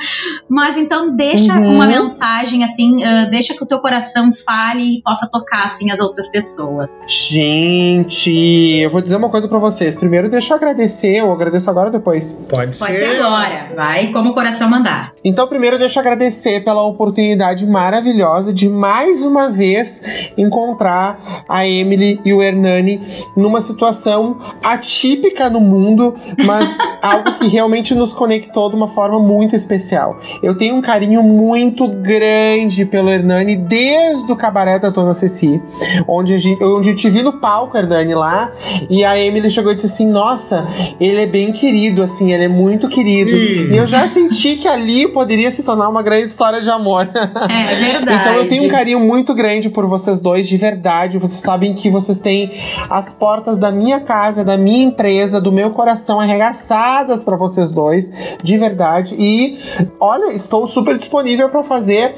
[0.50, 1.76] Mas então deixa uhum.
[1.76, 6.00] uma mensagem assim, uh, deixa que o teu coração fale e possa tocar assim as
[6.00, 6.92] outras pessoas.
[7.08, 8.32] Gente,
[8.80, 9.96] eu vou dizer uma coisa para vocês.
[9.96, 12.38] Primeiro, deixa eu agradecer, eu agradeço agora ou depois?
[12.50, 12.86] Pode ser.
[12.86, 15.14] Pode ser agora, vai como o coração mandar.
[15.24, 20.04] Então, primeiro, deixa eu agradecer pela oportunidade maravilhosa de mais uma vez
[20.38, 26.16] encontrar a Emily e o Hernani numa situação atípica no mundo,
[26.46, 30.20] mas algo que realmente nos conectou de uma forma muito especial.
[30.42, 35.62] Eu tenho um carinho muito grande pelo Hernani desde o cabaré da Dona Ceci,
[36.08, 38.52] onde, a gente, onde eu te vi no palco, Hernani, lá,
[38.90, 40.68] e a Emily chegou e disse assim: Nossa,
[41.00, 43.32] ele é bem querido, assim, ele é muito querido.
[43.32, 47.10] E eu já senti que ali poderia se tornar uma grande história de amor.
[47.14, 48.22] É verdade.
[48.22, 51.18] então eu tenho um carinho muito grande por vocês dois, de verdade.
[51.18, 52.54] Vocês sabem que vocês têm
[52.90, 58.12] as portas da minha casa, da minha empresa, do meu coração arregaçadas para vocês dois,
[58.44, 59.16] de verdade.
[59.18, 59.58] E
[60.00, 62.16] olha, estou super disponível para fazer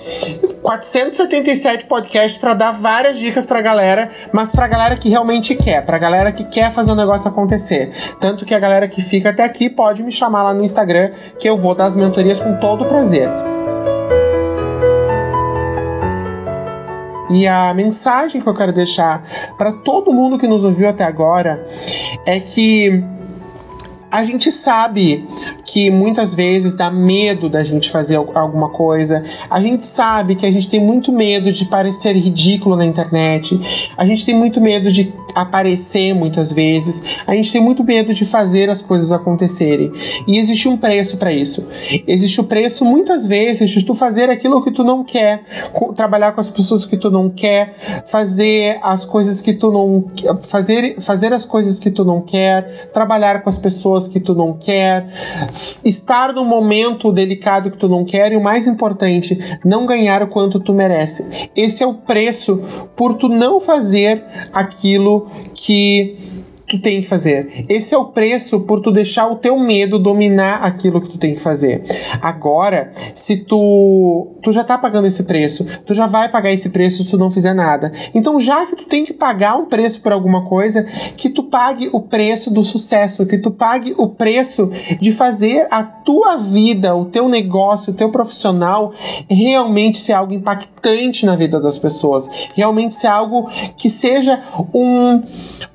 [0.61, 5.97] 477 podcasts para dar várias dicas pra galera, mas pra galera que realmente quer, pra
[5.97, 7.91] galera que quer fazer o negócio acontecer.
[8.19, 11.49] Tanto que a galera que fica até aqui pode me chamar lá no Instagram, que
[11.49, 13.29] eu vou dar as mentorias com todo prazer.
[17.29, 19.23] E a mensagem que eu quero deixar
[19.57, 21.67] para todo mundo que nos ouviu até agora
[22.25, 23.03] é que
[24.09, 25.27] a gente sabe
[25.67, 29.23] que muitas vezes dá medo da gente fazer alguma coisa.
[29.49, 33.59] A gente sabe que a gente tem muito medo de parecer ridículo na internet.
[33.97, 37.03] A gente tem muito medo de aparecer muitas vezes.
[37.27, 39.91] A gente tem muito medo de fazer as coisas acontecerem.
[40.25, 41.67] E existe um preço para isso.
[42.07, 45.43] Existe o preço muitas vezes de tu fazer aquilo que tu não quer,
[45.95, 50.05] trabalhar com as pessoas que tu não quer, fazer as coisas que tu não
[50.43, 54.53] fazer fazer as coisas que tu não quer, trabalhar com as pessoas que tu não
[54.53, 55.07] quer,
[55.83, 60.27] estar num momento delicado que tu não quer e o mais importante, não ganhar o
[60.27, 61.49] quanto tu merece.
[61.55, 62.61] Esse é o preço
[62.95, 66.36] por tu não fazer aquilo que
[66.67, 67.65] tu tem que fazer.
[67.69, 71.33] Esse é o preço por tu deixar o teu medo dominar aquilo que tu tem
[71.33, 71.83] que fazer.
[72.21, 77.03] Agora, se tu tu já tá pagando esse preço, tu já vai pagar esse preço
[77.03, 77.91] se tu não fizer nada.
[78.13, 80.83] Então, já que tu tem que pagar um preço por alguma coisa,
[81.17, 85.83] que tu pague o preço do sucesso, que tu pague o preço de fazer a
[85.83, 88.93] tua vida, o teu negócio, o teu profissional
[89.29, 94.41] realmente ser algo impactante na vida das pessoas, realmente ser algo que seja
[94.73, 95.23] um,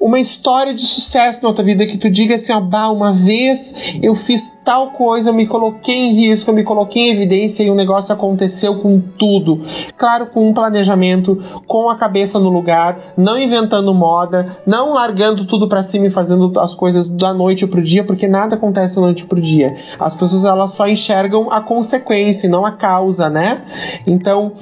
[0.01, 3.13] uma história de de sucesso na tua vida que tu diga assim, ó, bah, uma
[3.13, 7.63] vez eu fiz tal coisa, eu me coloquei em risco, eu me coloquei em evidência
[7.63, 9.63] e o negócio aconteceu com tudo.
[9.97, 15.69] Claro, com um planejamento, com a cabeça no lugar, não inventando moda, não largando tudo
[15.69, 19.25] para cima e fazendo as coisas da noite pro dia, porque nada acontece da noite
[19.25, 19.77] pro dia.
[20.01, 23.63] As pessoas elas só enxergam a consequência, não a causa, né?
[24.05, 24.53] Então,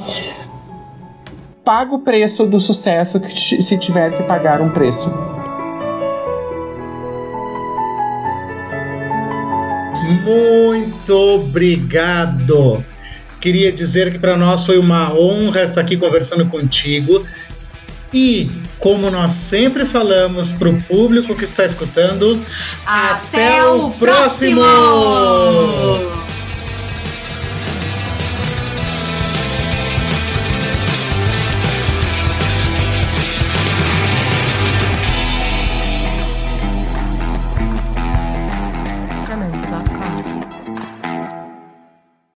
[1.64, 5.39] paga o preço do sucesso que se tiver que pagar um preço.
[10.11, 12.84] Muito obrigado.
[13.40, 17.24] Queria dizer que para nós foi uma honra estar aqui conversando contigo.
[18.12, 22.42] E, como nós sempre falamos para o público que está escutando,
[22.84, 24.61] até, até o próximo!
[24.61, 26.29] próximo!